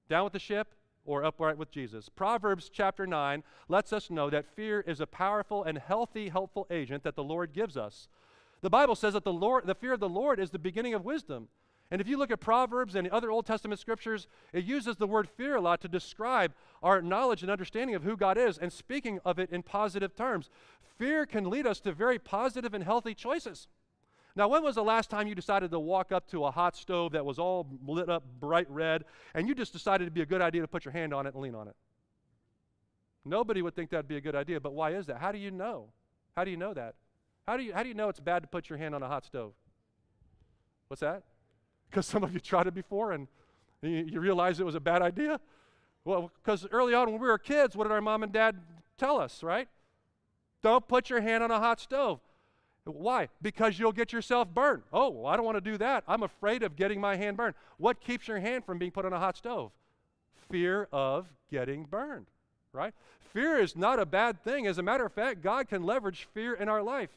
down 0.09 0.25
with 0.25 0.33
the 0.33 0.39
ship 0.39 0.75
or 1.09 1.25
upright 1.25 1.57
with 1.57 1.71
Jesus. 1.71 2.07
Proverbs 2.07 2.69
chapter 2.71 3.07
9 3.07 3.43
lets 3.67 3.91
us 3.91 4.11
know 4.11 4.29
that 4.29 4.45
fear 4.55 4.81
is 4.81 5.01
a 5.01 5.07
powerful 5.07 5.63
and 5.63 5.79
healthy, 5.79 6.29
helpful 6.29 6.67
agent 6.69 7.03
that 7.03 7.15
the 7.15 7.23
Lord 7.23 7.51
gives 7.51 7.75
us. 7.75 8.07
The 8.61 8.69
Bible 8.69 8.95
says 8.95 9.13
that 9.13 9.23
the, 9.23 9.33
Lord, 9.33 9.65
the 9.65 9.73
fear 9.73 9.93
of 9.93 9.99
the 9.99 10.07
Lord 10.07 10.39
is 10.39 10.51
the 10.51 10.59
beginning 10.59 10.93
of 10.93 11.03
wisdom. 11.03 11.47
And 11.89 11.99
if 11.99 12.07
you 12.07 12.17
look 12.17 12.29
at 12.29 12.39
Proverbs 12.39 12.93
and 12.93 13.07
other 13.07 13.31
Old 13.31 13.47
Testament 13.47 13.79
scriptures, 13.79 14.27
it 14.53 14.65
uses 14.65 14.97
the 14.97 15.07
word 15.07 15.27
fear 15.27 15.55
a 15.55 15.61
lot 15.61 15.81
to 15.81 15.87
describe 15.87 16.53
our 16.83 17.01
knowledge 17.01 17.41
and 17.41 17.49
understanding 17.49 17.95
of 17.95 18.03
who 18.03 18.15
God 18.15 18.37
is 18.37 18.59
and 18.59 18.71
speaking 18.71 19.19
of 19.25 19.39
it 19.39 19.49
in 19.49 19.63
positive 19.63 20.15
terms. 20.15 20.51
Fear 20.99 21.25
can 21.25 21.49
lead 21.49 21.65
us 21.65 21.79
to 21.79 21.91
very 21.91 22.19
positive 22.19 22.75
and 22.75 22.83
healthy 22.83 23.15
choices. 23.15 23.67
Now, 24.39 24.47
when 24.47 24.63
was 24.63 24.75
the 24.75 24.83
last 24.85 25.09
time 25.09 25.27
you 25.27 25.35
decided 25.35 25.69
to 25.71 25.79
walk 25.81 26.13
up 26.13 26.25
to 26.29 26.45
a 26.45 26.51
hot 26.51 26.77
stove 26.77 27.11
that 27.11 27.25
was 27.25 27.39
all 27.39 27.67
lit 27.85 28.09
up 28.09 28.23
bright 28.39 28.71
red 28.71 29.03
and 29.33 29.49
you 29.49 29.53
just 29.53 29.73
decided 29.73 30.03
it'd 30.03 30.13
be 30.13 30.21
a 30.21 30.25
good 30.25 30.41
idea 30.41 30.61
to 30.61 30.67
put 30.67 30.85
your 30.85 30.93
hand 30.93 31.13
on 31.13 31.27
it 31.27 31.33
and 31.33 31.43
lean 31.43 31.55
on 31.55 31.67
it? 31.67 31.75
Nobody 33.25 33.61
would 33.61 33.75
think 33.75 33.89
that'd 33.89 34.07
be 34.07 34.15
a 34.15 34.21
good 34.21 34.35
idea, 34.35 34.61
but 34.61 34.71
why 34.71 34.91
is 34.91 35.07
that? 35.07 35.17
How 35.17 35.33
do 35.33 35.37
you 35.37 35.51
know? 35.51 35.87
How 36.37 36.45
do 36.45 36.51
you 36.51 36.55
know 36.55 36.73
that? 36.73 36.95
How 37.49 37.57
do 37.57 37.63
you, 37.63 37.73
how 37.73 37.83
do 37.83 37.89
you 37.89 37.95
know 37.95 38.07
it's 38.07 38.21
bad 38.21 38.43
to 38.43 38.47
put 38.47 38.69
your 38.69 38.79
hand 38.79 38.95
on 38.95 39.03
a 39.03 39.09
hot 39.09 39.25
stove? 39.25 39.51
What's 40.87 41.01
that? 41.01 41.23
Because 41.89 42.05
some 42.05 42.23
of 42.23 42.33
you 42.33 42.39
tried 42.39 42.67
it 42.67 42.73
before 42.73 43.11
and 43.11 43.27
you, 43.81 44.21
realized 44.21 44.61
it 44.61 44.63
was 44.63 44.73
a 44.73 44.79
bad 44.79 45.01
idea? 45.01 45.41
Well, 46.05 46.31
because 46.41 46.65
early 46.71 46.93
on 46.93 47.11
when 47.11 47.19
we 47.19 47.27
were 47.27 47.37
kids, 47.39 47.75
what 47.75 47.83
did 47.83 47.91
our 47.91 47.99
mom 47.99 48.23
and 48.23 48.31
dad 48.31 48.55
tell 48.97 49.19
us, 49.19 49.43
right? 49.43 49.67
Don't 50.63 50.87
put 50.87 51.09
your 51.09 51.19
hand 51.19 51.43
on 51.43 51.51
a 51.51 51.59
hot 51.59 51.81
stove. 51.81 52.21
Why? 52.91 53.29
Because 53.41 53.79
you'll 53.79 53.91
get 53.91 54.13
yourself 54.13 54.47
burned. 54.53 54.83
Oh, 54.91 55.09
well, 55.09 55.27
I 55.27 55.35
don't 55.35 55.45
want 55.45 55.57
to 55.57 55.71
do 55.71 55.77
that. 55.77 56.03
I'm 56.07 56.23
afraid 56.23 56.63
of 56.63 56.75
getting 56.75 56.99
my 56.99 57.15
hand 57.15 57.37
burned. 57.37 57.55
What 57.77 58.01
keeps 58.01 58.27
your 58.27 58.39
hand 58.39 58.65
from 58.65 58.77
being 58.77 58.91
put 58.91 59.05
on 59.05 59.13
a 59.13 59.19
hot 59.19 59.37
stove? 59.37 59.71
Fear 60.49 60.87
of 60.91 61.27
getting 61.51 61.85
burned, 61.85 62.27
right? 62.73 62.93
Fear 63.33 63.59
is 63.59 63.75
not 63.75 63.99
a 63.99 64.05
bad 64.05 64.43
thing. 64.43 64.67
As 64.67 64.77
a 64.77 64.83
matter 64.83 65.05
of 65.05 65.13
fact, 65.13 65.41
God 65.41 65.67
can 65.67 65.83
leverage 65.83 66.27
fear 66.33 66.53
in 66.53 66.69
our 66.69 66.81
life. 66.81 67.09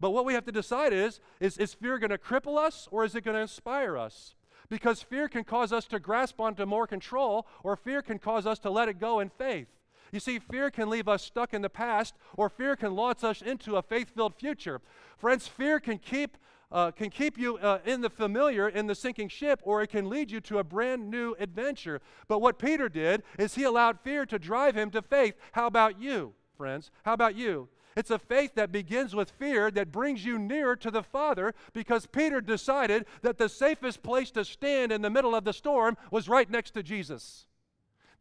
But 0.00 0.10
what 0.10 0.24
we 0.24 0.34
have 0.34 0.44
to 0.46 0.52
decide 0.52 0.92
is 0.92 1.20
is, 1.40 1.56
is 1.56 1.72
fear 1.72 1.98
going 1.98 2.10
to 2.10 2.18
cripple 2.18 2.58
us 2.58 2.88
or 2.90 3.04
is 3.04 3.14
it 3.14 3.22
going 3.24 3.36
to 3.36 3.40
inspire 3.40 3.96
us? 3.96 4.34
Because 4.68 5.02
fear 5.02 5.28
can 5.28 5.44
cause 5.44 5.72
us 5.72 5.86
to 5.86 6.00
grasp 6.00 6.40
onto 6.40 6.64
more 6.66 6.86
control, 6.86 7.46
or 7.62 7.76
fear 7.76 8.02
can 8.02 8.18
cause 8.18 8.46
us 8.46 8.58
to 8.60 8.70
let 8.70 8.88
it 8.88 8.98
go 8.98 9.20
in 9.20 9.28
faith. 9.28 9.68
You 10.14 10.20
see, 10.20 10.38
fear 10.38 10.70
can 10.70 10.88
leave 10.88 11.08
us 11.08 11.24
stuck 11.24 11.52
in 11.52 11.60
the 11.60 11.68
past, 11.68 12.14
or 12.36 12.48
fear 12.48 12.76
can 12.76 12.94
launch 12.94 13.24
us 13.24 13.42
into 13.42 13.74
a 13.74 13.82
faith 13.82 14.14
filled 14.14 14.36
future. 14.36 14.80
Friends, 15.18 15.48
fear 15.48 15.80
can 15.80 15.98
keep, 15.98 16.38
uh, 16.70 16.92
can 16.92 17.10
keep 17.10 17.36
you 17.36 17.58
uh, 17.58 17.80
in 17.84 18.00
the 18.00 18.08
familiar, 18.08 18.68
in 18.68 18.86
the 18.86 18.94
sinking 18.94 19.28
ship, 19.28 19.60
or 19.64 19.82
it 19.82 19.88
can 19.88 20.08
lead 20.08 20.30
you 20.30 20.40
to 20.42 20.60
a 20.60 20.64
brand 20.64 21.10
new 21.10 21.34
adventure. 21.40 22.00
But 22.28 22.40
what 22.40 22.60
Peter 22.60 22.88
did 22.88 23.24
is 23.40 23.56
he 23.56 23.64
allowed 23.64 23.98
fear 23.98 24.24
to 24.26 24.38
drive 24.38 24.76
him 24.76 24.92
to 24.92 25.02
faith. 25.02 25.34
How 25.50 25.66
about 25.66 26.00
you, 26.00 26.34
friends? 26.56 26.92
How 27.04 27.14
about 27.14 27.34
you? 27.34 27.68
It's 27.96 28.12
a 28.12 28.18
faith 28.20 28.54
that 28.54 28.70
begins 28.70 29.16
with 29.16 29.32
fear 29.32 29.68
that 29.72 29.90
brings 29.90 30.24
you 30.24 30.38
nearer 30.38 30.76
to 30.76 30.92
the 30.92 31.02
Father 31.02 31.54
because 31.72 32.06
Peter 32.06 32.40
decided 32.40 33.06
that 33.22 33.38
the 33.38 33.48
safest 33.48 34.04
place 34.04 34.30
to 34.30 34.44
stand 34.44 34.92
in 34.92 35.02
the 35.02 35.10
middle 35.10 35.34
of 35.34 35.42
the 35.42 35.52
storm 35.52 35.96
was 36.12 36.28
right 36.28 36.48
next 36.48 36.70
to 36.72 36.84
Jesus. 36.84 37.46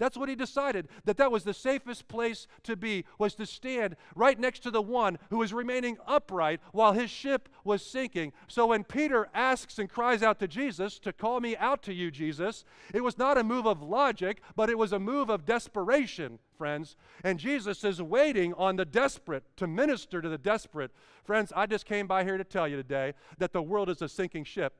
That's 0.04 0.18
what 0.18 0.28
he 0.28 0.36
decided, 0.36 0.90
that 1.06 1.16
that 1.16 1.32
was 1.32 1.46
the 1.46 1.54
safest 1.54 2.10
place 2.10 2.46
to 2.64 2.76
be, 2.76 3.06
was 3.18 3.36
to 3.36 3.46
stand 3.46 3.96
right 4.16 4.38
next 4.38 4.60
to 4.64 4.70
the 4.70 4.82
one 4.82 5.18
who 5.30 5.38
was 5.38 5.54
remaining 5.54 5.96
upright 6.06 6.60
while 6.74 6.92
his 6.92 7.10
ship 7.10 7.48
was 7.64 7.86
sinking. 7.86 8.34
So 8.50 8.66
when 8.66 8.84
Peter 8.84 9.30
asks 9.34 9.80
and 9.80 9.90
cries 9.90 10.22
out 10.22 10.40
to 10.40 10.48
Jesus, 10.50 11.00
to 11.00 11.14
call 11.14 11.40
me 11.40 11.56
out 11.56 11.82
to 11.84 11.94
you, 11.94 12.12
Jesus, 12.12 12.66
it 12.94 13.02
was 13.02 13.18
not 13.18 13.38
a 13.38 13.46
move 13.46 13.66
of 13.66 13.82
logic, 13.82 14.42
but 14.58 14.70
it 14.70 14.78
was 14.78 14.92
a 14.92 15.00
move 15.00 15.30
of 15.30 15.46
desperation 15.46 16.40
friends. 16.58 16.98
And 17.24 17.40
Jesus 17.40 17.86
is 17.86 18.02
waiting 18.02 18.54
on 18.56 18.76
the 18.76 18.84
desperate 18.84 19.46
to 19.56 19.68
minister 19.68 20.22
to 20.22 20.28
the 20.28 20.38
desperate. 20.38 20.92
Friends, 21.24 21.54
I 21.56 21.66
just 21.66 21.86
came 21.86 22.08
by 22.08 22.26
here 22.26 22.38
to 22.38 22.44
tell 22.44 22.68
you 22.68 22.76
today 22.76 23.14
that 23.38 23.54
the 23.54 23.62
world 23.62 23.90
is 23.90 24.02
a 24.02 24.10
sinking 24.10 24.44
ship. 24.44 24.74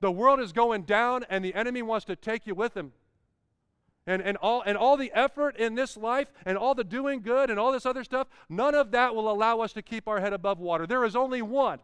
The 0.00 0.10
world 0.10 0.40
is 0.40 0.52
going 0.52 0.84
down, 0.84 1.26
and 1.28 1.44
the 1.44 1.54
enemy 1.54 1.82
wants 1.82 2.06
to 2.06 2.16
take 2.16 2.46
you 2.46 2.54
with 2.54 2.74
him. 2.74 2.92
And, 4.10 4.20
and, 4.22 4.36
all, 4.38 4.62
and 4.66 4.76
all 4.76 4.96
the 4.96 5.12
effort 5.14 5.56
in 5.56 5.76
this 5.76 5.96
life 5.96 6.32
and 6.44 6.58
all 6.58 6.74
the 6.74 6.82
doing 6.82 7.20
good 7.22 7.48
and 7.48 7.60
all 7.60 7.70
this 7.70 7.86
other 7.86 8.02
stuff, 8.02 8.26
none 8.48 8.74
of 8.74 8.90
that 8.90 9.14
will 9.14 9.30
allow 9.30 9.60
us 9.60 9.72
to 9.74 9.82
keep 9.82 10.08
our 10.08 10.20
head 10.20 10.32
above 10.32 10.58
water. 10.58 10.84
There 10.84 11.04
is 11.04 11.14
only 11.14 11.42
one 11.42 11.78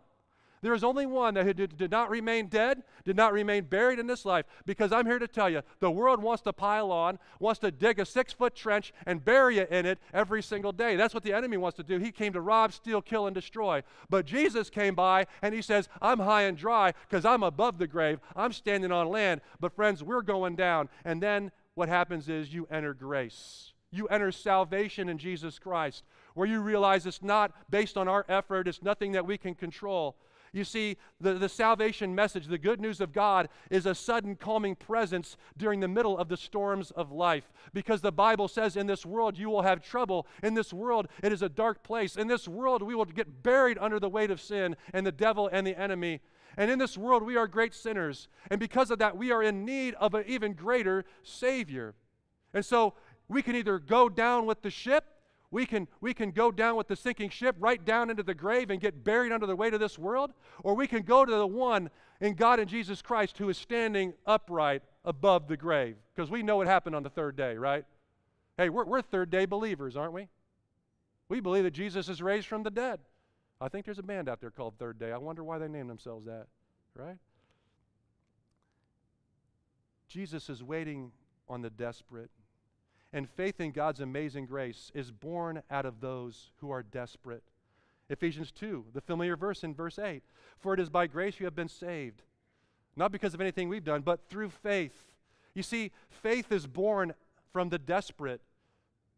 there 0.62 0.74
is 0.74 0.82
only 0.82 1.06
one 1.06 1.34
that 1.34 1.56
did, 1.56 1.76
did, 1.76 1.90
not 1.90 2.10
remain 2.10 2.48
dead, 2.48 2.82
did 3.04 3.14
not 3.14 3.32
remain 3.32 3.64
buried 3.64 4.00
in 4.00 4.08
this 4.08 4.24
life. 4.24 4.46
Because 4.64 4.90
I'm 4.90 5.06
here 5.06 5.18
to 5.18 5.28
tell 5.28 5.48
you, 5.48 5.62
the 5.78 5.90
world 5.90 6.20
wants 6.20 6.42
to 6.42 6.52
pile 6.52 6.90
on, 6.90 7.18
wants 7.38 7.60
to 7.60 7.70
dig 7.70 8.00
a 8.00 8.04
six 8.04 8.32
foot 8.32 8.54
trench 8.54 8.92
and 9.06 9.24
bury 9.24 9.58
you 9.58 9.66
in 9.70 9.86
it 9.86 9.98
every 10.12 10.42
single 10.42 10.72
day. 10.72 10.96
That's 10.96 11.14
what 11.14 11.22
the 11.22 11.32
enemy 11.32 11.56
wants 11.56 11.76
to 11.76 11.82
do. 11.82 11.98
He 11.98 12.10
came 12.10 12.32
to 12.32 12.40
rob, 12.40 12.72
steal, 12.72 13.02
kill, 13.02 13.26
and 13.26 13.34
destroy. 13.34 13.82
But 14.10 14.26
Jesus 14.26 14.70
came 14.70 14.94
by 14.94 15.26
and 15.42 15.54
he 15.54 15.62
says, 15.62 15.88
I'm 16.00 16.18
high 16.18 16.42
and 16.42 16.56
dry 16.56 16.94
because 17.08 17.24
I'm 17.24 17.42
above 17.42 17.78
the 17.78 17.86
grave. 17.86 18.18
I'm 18.34 18.52
standing 18.52 18.90
on 18.90 19.08
land. 19.08 19.42
But 19.60 19.74
friends, 19.76 20.02
we're 20.02 20.22
going 20.22 20.56
down. 20.56 20.88
And 21.04 21.22
then 21.22 21.52
what 21.76 21.88
happens 21.88 22.28
is 22.28 22.52
you 22.52 22.66
enter 22.70 22.94
grace. 22.94 23.74
You 23.92 24.08
enter 24.08 24.32
salvation 24.32 25.08
in 25.08 25.18
Jesus 25.18 25.58
Christ, 25.58 26.02
where 26.34 26.48
you 26.48 26.60
realize 26.60 27.06
it's 27.06 27.22
not 27.22 27.52
based 27.70 27.96
on 27.96 28.08
our 28.08 28.24
effort, 28.28 28.66
it's 28.66 28.82
nothing 28.82 29.12
that 29.12 29.26
we 29.26 29.38
can 29.38 29.54
control. 29.54 30.16
You 30.52 30.64
see, 30.64 30.96
the, 31.20 31.34
the 31.34 31.50
salvation 31.50 32.14
message, 32.14 32.46
the 32.46 32.56
good 32.56 32.80
news 32.80 33.02
of 33.02 33.12
God, 33.12 33.50
is 33.70 33.84
a 33.84 33.94
sudden 33.94 34.36
calming 34.36 34.74
presence 34.74 35.36
during 35.58 35.80
the 35.80 35.88
middle 35.88 36.16
of 36.16 36.30
the 36.30 36.36
storms 36.36 36.90
of 36.92 37.12
life. 37.12 37.52
Because 37.74 38.00
the 38.00 38.10
Bible 38.10 38.48
says, 38.48 38.74
in 38.74 38.86
this 38.86 39.04
world 39.04 39.36
you 39.36 39.50
will 39.50 39.62
have 39.62 39.82
trouble. 39.82 40.26
In 40.42 40.54
this 40.54 40.72
world 40.72 41.08
it 41.22 41.30
is 41.30 41.42
a 41.42 41.48
dark 41.50 41.82
place. 41.82 42.16
In 42.16 42.26
this 42.26 42.48
world 42.48 42.82
we 42.82 42.94
will 42.94 43.04
get 43.04 43.42
buried 43.42 43.76
under 43.78 44.00
the 44.00 44.08
weight 44.08 44.30
of 44.30 44.40
sin 44.40 44.76
and 44.94 45.06
the 45.06 45.12
devil 45.12 45.46
and 45.52 45.66
the 45.66 45.78
enemy. 45.78 46.22
And 46.56 46.70
in 46.70 46.78
this 46.78 46.96
world 46.96 47.22
we 47.22 47.36
are 47.36 47.46
great 47.46 47.74
sinners. 47.74 48.28
And 48.50 48.58
because 48.58 48.90
of 48.90 48.98
that, 49.00 49.16
we 49.16 49.30
are 49.30 49.42
in 49.42 49.64
need 49.64 49.94
of 49.94 50.14
an 50.14 50.24
even 50.26 50.54
greater 50.54 51.04
Savior. 51.22 51.94
And 52.54 52.64
so 52.64 52.94
we 53.28 53.42
can 53.42 53.56
either 53.56 53.78
go 53.78 54.08
down 54.08 54.46
with 54.46 54.62
the 54.62 54.70
ship 54.70 55.04
we 55.50 55.66
can, 55.66 55.86
we 56.00 56.12
can 56.12 56.32
go 56.32 56.50
down 56.50 56.76
with 56.76 56.88
the 56.88 56.96
sinking 56.96 57.30
ship 57.30 57.56
right 57.58 57.82
down 57.82 58.10
into 58.10 58.22
the 58.22 58.34
grave 58.34 58.70
and 58.70 58.80
get 58.80 59.04
buried 59.04 59.32
under 59.32 59.46
the 59.46 59.56
weight 59.56 59.74
of 59.74 59.80
this 59.80 59.98
world, 59.98 60.32
or 60.62 60.74
we 60.74 60.86
can 60.86 61.02
go 61.02 61.24
to 61.24 61.32
the 61.32 61.46
one 61.46 61.90
in 62.20 62.34
God 62.34 62.58
and 62.58 62.68
Jesus 62.68 63.02
Christ 63.02 63.38
who 63.38 63.48
is 63.48 63.56
standing 63.56 64.14
upright 64.26 64.82
above 65.04 65.48
the 65.48 65.56
grave. 65.56 65.96
Because 66.14 66.30
we 66.30 66.42
know 66.42 66.56
what 66.56 66.66
happened 66.66 66.96
on 66.96 67.02
the 67.02 67.10
third 67.10 67.36
day, 67.36 67.56
right? 67.56 67.84
Hey, 68.56 68.68
we're, 68.68 68.84
we're 68.84 69.02
third 69.02 69.30
day 69.30 69.46
believers, 69.46 69.96
aren't 69.96 70.12
we? 70.12 70.28
We 71.28 71.40
believe 71.40 71.64
that 71.64 71.72
Jesus 71.72 72.08
is 72.08 72.22
raised 72.22 72.46
from 72.46 72.62
the 72.62 72.70
dead. 72.70 73.00
I 73.60 73.68
think 73.68 73.86
there's 73.86 73.98
a 73.98 74.02
band 74.02 74.28
out 74.28 74.40
there 74.40 74.50
called 74.50 74.74
Third 74.78 74.98
Day. 74.98 75.12
I 75.12 75.18
wonder 75.18 75.42
why 75.42 75.58
they 75.58 75.68
named 75.68 75.88
themselves 75.88 76.26
that, 76.26 76.46
right? 76.94 77.16
Jesus 80.08 80.50
is 80.50 80.62
waiting 80.62 81.12
on 81.48 81.62
the 81.62 81.70
desperate 81.70 82.30
and 83.16 83.30
faith 83.30 83.60
in 83.60 83.72
God's 83.72 84.00
amazing 84.00 84.44
grace 84.44 84.90
is 84.94 85.10
born 85.10 85.62
out 85.70 85.86
of 85.86 86.00
those 86.00 86.50
who 86.56 86.70
are 86.70 86.82
desperate. 86.82 87.42
Ephesians 88.10 88.52
2, 88.52 88.86
the 88.92 89.00
familiar 89.00 89.36
verse 89.36 89.64
in 89.64 89.74
verse 89.74 89.98
8 89.98 90.22
For 90.58 90.74
it 90.74 90.80
is 90.80 90.90
by 90.90 91.06
grace 91.06 91.40
you 91.40 91.46
have 91.46 91.56
been 91.56 91.68
saved, 91.68 92.22
not 92.94 93.12
because 93.12 93.32
of 93.32 93.40
anything 93.40 93.70
we've 93.70 93.82
done, 93.82 94.02
but 94.02 94.28
through 94.28 94.50
faith. 94.50 95.12
You 95.54 95.62
see, 95.62 95.92
faith 96.10 96.52
is 96.52 96.66
born 96.66 97.14
from 97.54 97.70
the 97.70 97.78
desperate, 97.78 98.42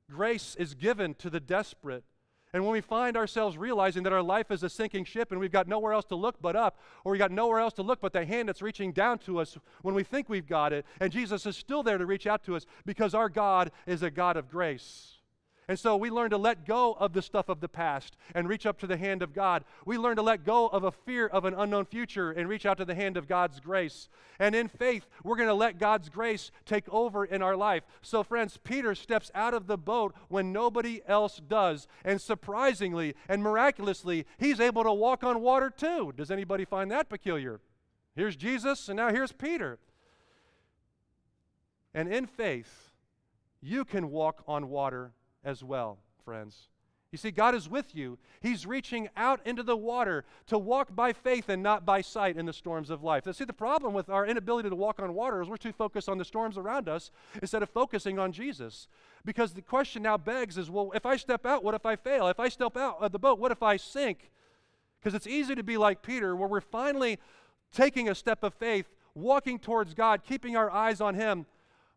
grace 0.08 0.54
is 0.56 0.74
given 0.74 1.14
to 1.14 1.28
the 1.28 1.40
desperate. 1.40 2.04
And 2.54 2.64
when 2.64 2.72
we 2.72 2.80
find 2.80 3.16
ourselves 3.16 3.58
realizing 3.58 4.04
that 4.04 4.12
our 4.12 4.22
life 4.22 4.50
is 4.50 4.62
a 4.62 4.70
sinking 4.70 5.04
ship 5.04 5.30
and 5.30 5.40
we've 5.40 5.52
got 5.52 5.68
nowhere 5.68 5.92
else 5.92 6.06
to 6.06 6.14
look 6.14 6.40
but 6.40 6.56
up, 6.56 6.78
or 7.04 7.12
we've 7.12 7.18
got 7.18 7.30
nowhere 7.30 7.60
else 7.60 7.74
to 7.74 7.82
look 7.82 8.00
but 8.00 8.14
the 8.14 8.24
hand 8.24 8.48
that's 8.48 8.62
reaching 8.62 8.92
down 8.92 9.18
to 9.18 9.38
us 9.38 9.58
when 9.82 9.94
we 9.94 10.02
think 10.02 10.28
we've 10.28 10.46
got 10.46 10.72
it, 10.72 10.86
and 11.00 11.12
Jesus 11.12 11.44
is 11.44 11.56
still 11.56 11.82
there 11.82 11.98
to 11.98 12.06
reach 12.06 12.26
out 12.26 12.42
to 12.44 12.56
us 12.56 12.64
because 12.86 13.14
our 13.14 13.28
God 13.28 13.70
is 13.86 14.02
a 14.02 14.10
God 14.10 14.38
of 14.38 14.50
grace. 14.50 15.17
And 15.68 15.78
so 15.78 15.98
we 15.98 16.08
learn 16.08 16.30
to 16.30 16.38
let 16.38 16.64
go 16.64 16.94
of 16.94 17.12
the 17.12 17.20
stuff 17.20 17.50
of 17.50 17.60
the 17.60 17.68
past 17.68 18.16
and 18.34 18.48
reach 18.48 18.64
up 18.64 18.78
to 18.78 18.86
the 18.86 18.96
hand 18.96 19.22
of 19.22 19.34
God. 19.34 19.64
We 19.84 19.98
learn 19.98 20.16
to 20.16 20.22
let 20.22 20.46
go 20.46 20.66
of 20.68 20.82
a 20.82 20.90
fear 20.90 21.26
of 21.26 21.44
an 21.44 21.52
unknown 21.52 21.84
future 21.84 22.30
and 22.30 22.48
reach 22.48 22.64
out 22.64 22.78
to 22.78 22.86
the 22.86 22.94
hand 22.94 23.18
of 23.18 23.28
God's 23.28 23.60
grace. 23.60 24.08
And 24.38 24.54
in 24.54 24.68
faith, 24.68 25.06
we're 25.22 25.36
going 25.36 25.48
to 25.48 25.54
let 25.54 25.78
God's 25.78 26.08
grace 26.08 26.50
take 26.64 26.88
over 26.88 27.22
in 27.22 27.42
our 27.42 27.54
life. 27.54 27.82
So, 28.00 28.22
friends, 28.22 28.58
Peter 28.64 28.94
steps 28.94 29.30
out 29.34 29.52
of 29.52 29.66
the 29.66 29.76
boat 29.76 30.14
when 30.28 30.54
nobody 30.54 31.02
else 31.06 31.38
does. 31.46 31.86
And 32.02 32.18
surprisingly 32.18 33.14
and 33.28 33.42
miraculously, 33.42 34.24
he's 34.38 34.60
able 34.60 34.84
to 34.84 34.92
walk 34.92 35.22
on 35.22 35.42
water 35.42 35.68
too. 35.68 36.14
Does 36.16 36.30
anybody 36.30 36.64
find 36.64 36.90
that 36.92 37.10
peculiar? 37.10 37.60
Here's 38.16 38.36
Jesus, 38.36 38.88
and 38.88 38.96
now 38.96 39.12
here's 39.12 39.32
Peter. 39.32 39.78
And 41.92 42.10
in 42.10 42.26
faith, 42.26 42.90
you 43.60 43.84
can 43.84 44.10
walk 44.10 44.42
on 44.48 44.70
water 44.70 45.12
as 45.44 45.62
well, 45.62 45.98
friends. 46.24 46.68
You 47.10 47.16
see, 47.16 47.30
God 47.30 47.54
is 47.54 47.70
with 47.70 47.94
you. 47.94 48.18
He's 48.42 48.66
reaching 48.66 49.08
out 49.16 49.40
into 49.46 49.62
the 49.62 49.76
water 49.76 50.26
to 50.48 50.58
walk 50.58 50.94
by 50.94 51.14
faith 51.14 51.48
and 51.48 51.62
not 51.62 51.86
by 51.86 52.02
sight 52.02 52.36
in 52.36 52.44
the 52.44 52.52
storms 52.52 52.90
of 52.90 53.02
life. 53.02 53.24
Now, 53.24 53.32
see, 53.32 53.44
the 53.44 53.54
problem 53.54 53.94
with 53.94 54.10
our 54.10 54.26
inability 54.26 54.68
to 54.68 54.76
walk 54.76 55.00
on 55.00 55.14
water 55.14 55.40
is 55.40 55.48
we're 55.48 55.56
too 55.56 55.72
focused 55.72 56.10
on 56.10 56.18
the 56.18 56.24
storms 56.24 56.58
around 56.58 56.86
us 56.86 57.10
instead 57.40 57.62
of 57.62 57.70
focusing 57.70 58.18
on 58.18 58.32
Jesus. 58.32 58.88
Because 59.24 59.54
the 59.54 59.62
question 59.62 60.02
now 60.02 60.18
begs 60.18 60.58
is 60.58 60.68
well, 60.70 60.92
if 60.94 61.06
I 61.06 61.16
step 61.16 61.46
out, 61.46 61.64
what 61.64 61.74
if 61.74 61.86
I 61.86 61.96
fail? 61.96 62.28
If 62.28 62.38
I 62.38 62.50
step 62.50 62.76
out 62.76 62.98
of 63.00 63.12
the 63.12 63.18
boat, 63.18 63.38
what 63.38 63.52
if 63.52 63.62
I 63.62 63.78
sink? 63.78 64.30
Because 65.00 65.14
it's 65.14 65.26
easy 65.26 65.54
to 65.54 65.62
be 65.62 65.78
like 65.78 66.02
Peter, 66.02 66.36
where 66.36 66.48
we're 66.48 66.60
finally 66.60 67.18
taking 67.72 68.10
a 68.10 68.14
step 68.14 68.42
of 68.42 68.52
faith, 68.52 68.86
walking 69.14 69.58
towards 69.58 69.94
God, 69.94 70.24
keeping 70.24 70.56
our 70.56 70.70
eyes 70.70 71.00
on 71.00 71.14
Him, 71.14 71.46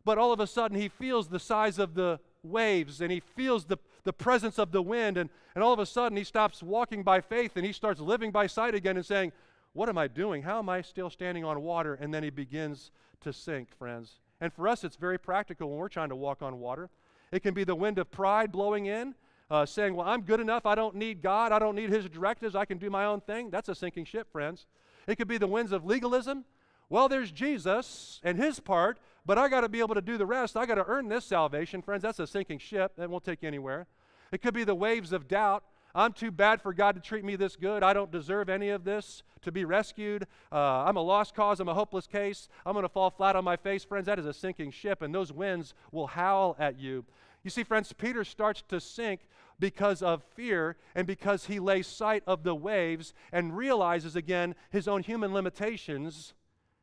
but 0.04 0.18
all 0.18 0.32
of 0.32 0.40
a 0.40 0.46
sudden 0.46 0.80
he 0.80 0.88
feels 0.88 1.28
the 1.28 1.38
size 1.38 1.78
of 1.78 1.94
the 1.94 2.18
waves 2.42 3.00
and 3.00 3.10
he 3.12 3.20
feels 3.20 3.64
the, 3.66 3.78
the 4.04 4.12
presence 4.12 4.58
of 4.58 4.72
the 4.72 4.82
wind, 4.82 5.16
and, 5.16 5.30
and 5.54 5.62
all 5.62 5.72
of 5.72 5.78
a 5.78 5.86
sudden 5.86 6.16
he 6.16 6.24
stops 6.24 6.62
walking 6.62 7.02
by 7.02 7.20
faith 7.20 7.52
and 7.56 7.64
he 7.64 7.72
starts 7.72 8.00
living 8.00 8.30
by 8.30 8.46
sight 8.46 8.74
again 8.74 8.96
and 8.96 9.06
saying, 9.06 9.32
What 9.72 9.88
am 9.88 9.98
I 9.98 10.08
doing? 10.08 10.42
How 10.42 10.58
am 10.58 10.68
I 10.68 10.82
still 10.82 11.10
standing 11.10 11.44
on 11.44 11.62
water? 11.62 11.94
And 11.94 12.12
then 12.12 12.22
he 12.22 12.30
begins 12.30 12.90
to 13.20 13.32
sink, 13.32 13.68
friends. 13.78 14.18
And 14.40 14.52
for 14.52 14.66
us, 14.66 14.82
it's 14.82 14.96
very 14.96 15.18
practical 15.18 15.70
when 15.70 15.78
we're 15.78 15.88
trying 15.88 16.08
to 16.08 16.16
walk 16.16 16.42
on 16.42 16.58
water. 16.58 16.90
It 17.30 17.42
can 17.42 17.54
be 17.54 17.64
the 17.64 17.76
wind 17.76 17.98
of 17.98 18.10
pride 18.10 18.50
blowing 18.50 18.86
in, 18.86 19.14
uh, 19.50 19.66
saying, 19.66 19.94
Well, 19.94 20.06
I'm 20.06 20.22
good 20.22 20.40
enough. 20.40 20.66
I 20.66 20.74
don't 20.74 20.96
need 20.96 21.22
God. 21.22 21.52
I 21.52 21.58
don't 21.58 21.76
need 21.76 21.90
His 21.90 22.08
directives. 22.08 22.56
I 22.56 22.64
can 22.64 22.78
do 22.78 22.90
my 22.90 23.04
own 23.04 23.20
thing. 23.20 23.50
That's 23.50 23.68
a 23.68 23.74
sinking 23.74 24.04
ship, 24.04 24.30
friends. 24.32 24.66
It 25.06 25.16
could 25.16 25.28
be 25.28 25.38
the 25.38 25.46
winds 25.46 25.72
of 25.72 25.84
legalism. 25.84 26.44
Well, 26.88 27.08
there's 27.08 27.30
Jesus 27.30 28.20
and 28.22 28.36
His 28.36 28.60
part, 28.60 28.98
but 29.24 29.38
I 29.38 29.48
got 29.48 29.60
to 29.62 29.68
be 29.68 29.80
able 29.80 29.94
to 29.94 30.00
do 30.00 30.18
the 30.18 30.26
rest. 30.26 30.56
I 30.56 30.66
got 30.66 30.76
to 30.76 30.86
earn 30.86 31.08
this 31.08 31.24
salvation. 31.24 31.82
Friends, 31.82 32.02
that's 32.02 32.18
a 32.18 32.26
sinking 32.26 32.58
ship. 32.58 32.92
That 32.96 33.10
won't 33.10 33.24
take 33.24 33.42
you 33.42 33.48
anywhere. 33.48 33.86
It 34.32 34.42
could 34.42 34.54
be 34.54 34.64
the 34.64 34.74
waves 34.74 35.12
of 35.12 35.28
doubt. 35.28 35.64
I'm 35.94 36.12
too 36.12 36.30
bad 36.30 36.62
for 36.62 36.72
God 36.72 36.94
to 36.94 37.02
treat 37.02 37.22
me 37.22 37.36
this 37.36 37.54
good. 37.54 37.82
I 37.82 37.92
don't 37.92 38.10
deserve 38.10 38.48
any 38.48 38.70
of 38.70 38.84
this 38.84 39.22
to 39.42 39.52
be 39.52 39.64
rescued. 39.64 40.26
Uh, 40.50 40.56
I'm 40.56 40.96
a 40.96 41.02
lost 41.02 41.34
cause. 41.34 41.60
I'm 41.60 41.68
a 41.68 41.74
hopeless 41.74 42.06
case. 42.06 42.48
I'm 42.64 42.72
going 42.72 42.84
to 42.84 42.88
fall 42.88 43.10
flat 43.10 43.36
on 43.36 43.44
my 43.44 43.56
face. 43.56 43.84
Friends, 43.84 44.06
that 44.06 44.18
is 44.18 44.24
a 44.24 44.32
sinking 44.32 44.70
ship, 44.70 45.02
and 45.02 45.14
those 45.14 45.32
winds 45.32 45.74
will 45.90 46.06
howl 46.06 46.56
at 46.58 46.78
you. 46.78 47.04
You 47.44 47.50
see, 47.50 47.62
friends, 47.62 47.92
Peter 47.92 48.24
starts 48.24 48.62
to 48.68 48.80
sink 48.80 49.20
because 49.58 50.02
of 50.02 50.22
fear 50.34 50.76
and 50.94 51.06
because 51.06 51.46
he 51.46 51.60
lays 51.60 51.86
sight 51.86 52.22
of 52.26 52.42
the 52.42 52.54
waves 52.54 53.12
and 53.30 53.56
realizes 53.56 54.16
again 54.16 54.54
his 54.70 54.88
own 54.88 55.02
human 55.02 55.34
limitations 55.34 56.34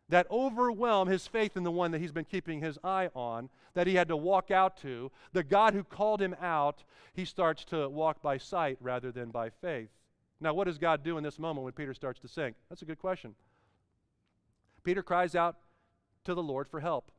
that 0.09 0.27
overwhelm 0.31 1.07
his 1.07 1.27
faith 1.27 1.55
in 1.55 1.63
the 1.63 1.71
one 1.71 1.91
that 1.91 2.01
he's 2.01 2.11
been 2.11 2.25
keeping 2.25 2.61
his 2.61 2.77
eye 2.83 3.09
on, 3.15 3.49
that 3.75 3.87
he 3.87 3.95
had 3.95 4.07
to 4.07 4.17
walk 4.17 4.51
out 4.51 4.75
to, 4.81 5.11
the 5.33 5.43
God 5.43 5.73
who 5.73 5.83
called 5.83 6.21
him 6.21 6.35
out, 6.41 6.83
he 7.13 7.25
starts 7.25 7.63
to 7.65 7.87
walk 7.87 8.21
by 8.21 8.37
sight 8.37 8.77
rather 8.81 9.11
than 9.11 9.29
by 9.29 9.49
faith. 9.49 9.89
Now, 10.41 10.53
what 10.53 10.65
does 10.65 10.77
God 10.77 11.03
do 11.03 11.17
in 11.17 11.23
this 11.23 11.37
moment 11.37 11.63
when 11.63 11.73
Peter 11.73 11.93
starts 11.93 12.19
to 12.21 12.27
sink? 12.27 12.55
That's 12.69 12.81
a 12.81 12.85
good 12.85 12.99
question. 12.99 13.35
Peter 14.83 15.03
cries 15.03 15.35
out 15.35 15.57
to 16.25 16.33
the 16.33 16.43
Lord 16.43 16.67
for 16.67 16.79
help. 16.79 17.11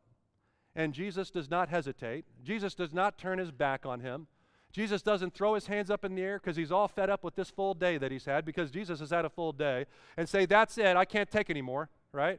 And 0.74 0.94
Jesus 0.94 1.30
does 1.30 1.50
not 1.50 1.68
hesitate. 1.68 2.24
Jesus 2.42 2.74
does 2.74 2.92
not 2.92 3.18
turn 3.18 3.38
his 3.38 3.50
back 3.50 3.84
on 3.84 4.00
him. 4.00 4.26
Jesus 4.72 5.02
doesn't 5.02 5.34
throw 5.34 5.54
his 5.54 5.66
hands 5.66 5.90
up 5.90 6.04
in 6.04 6.14
the 6.14 6.22
air 6.22 6.38
because 6.38 6.56
he's 6.56 6.70
all 6.70 6.86
fed 6.86 7.10
up 7.10 7.24
with 7.24 7.34
this 7.34 7.50
full 7.50 7.74
day 7.74 7.98
that 7.98 8.12
he's 8.12 8.24
had, 8.24 8.44
because 8.44 8.70
Jesus 8.70 9.00
has 9.00 9.10
had 9.10 9.24
a 9.24 9.28
full 9.28 9.52
day, 9.52 9.86
and 10.16 10.28
say, 10.28 10.46
That's 10.46 10.78
it, 10.78 10.96
I 10.96 11.04
can't 11.04 11.28
take 11.28 11.50
anymore, 11.50 11.90
right? 12.12 12.38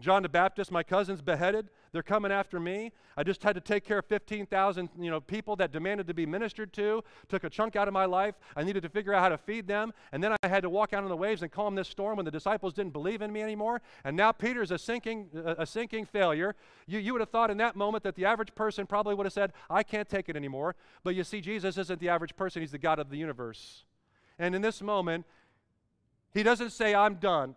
John 0.00 0.22
the 0.22 0.28
Baptist, 0.28 0.72
my 0.72 0.82
cousin's 0.82 1.22
beheaded. 1.22 1.70
They're 1.92 2.02
coming 2.02 2.32
after 2.32 2.58
me. 2.58 2.90
I 3.16 3.22
just 3.22 3.44
had 3.44 3.54
to 3.54 3.60
take 3.60 3.84
care 3.84 3.98
of 3.98 4.06
15,000 4.06 4.88
you 4.98 5.08
know, 5.08 5.20
people 5.20 5.54
that 5.56 5.70
demanded 5.70 6.08
to 6.08 6.14
be 6.14 6.26
ministered 6.26 6.72
to. 6.72 7.04
Took 7.28 7.44
a 7.44 7.50
chunk 7.50 7.76
out 7.76 7.86
of 7.86 7.94
my 7.94 8.04
life. 8.04 8.34
I 8.56 8.64
needed 8.64 8.82
to 8.82 8.88
figure 8.88 9.14
out 9.14 9.20
how 9.22 9.28
to 9.28 9.38
feed 9.38 9.68
them. 9.68 9.92
And 10.10 10.22
then 10.22 10.34
I 10.42 10.48
had 10.48 10.64
to 10.64 10.70
walk 10.70 10.92
out 10.92 11.04
on 11.04 11.08
the 11.08 11.16
waves 11.16 11.42
and 11.42 11.52
calm 11.52 11.76
this 11.76 11.88
storm 11.88 12.16
when 12.16 12.24
the 12.24 12.32
disciples 12.32 12.74
didn't 12.74 12.92
believe 12.92 13.22
in 13.22 13.32
me 13.32 13.40
anymore. 13.40 13.80
And 14.02 14.16
now 14.16 14.32
Peter's 14.32 14.72
a 14.72 14.78
sinking, 14.78 15.28
a 15.34 15.64
sinking 15.64 16.06
failure. 16.06 16.56
You, 16.88 16.98
you 16.98 17.12
would 17.12 17.20
have 17.20 17.30
thought 17.30 17.52
in 17.52 17.58
that 17.58 17.76
moment 17.76 18.02
that 18.02 18.16
the 18.16 18.24
average 18.24 18.52
person 18.56 18.86
probably 18.88 19.14
would 19.14 19.26
have 19.26 19.32
said, 19.32 19.52
I 19.70 19.84
can't 19.84 20.08
take 20.08 20.28
it 20.28 20.34
anymore. 20.34 20.74
But 21.04 21.14
you 21.14 21.22
see, 21.22 21.40
Jesus 21.40 21.78
isn't 21.78 22.00
the 22.00 22.08
average 22.08 22.34
person, 22.34 22.62
he's 22.62 22.72
the 22.72 22.78
God 22.78 22.98
of 22.98 23.10
the 23.10 23.16
universe. 23.16 23.84
And 24.40 24.56
in 24.56 24.62
this 24.62 24.82
moment, 24.82 25.24
he 26.32 26.42
doesn't 26.42 26.70
say, 26.70 26.96
I'm 26.96 27.14
done. 27.14 27.54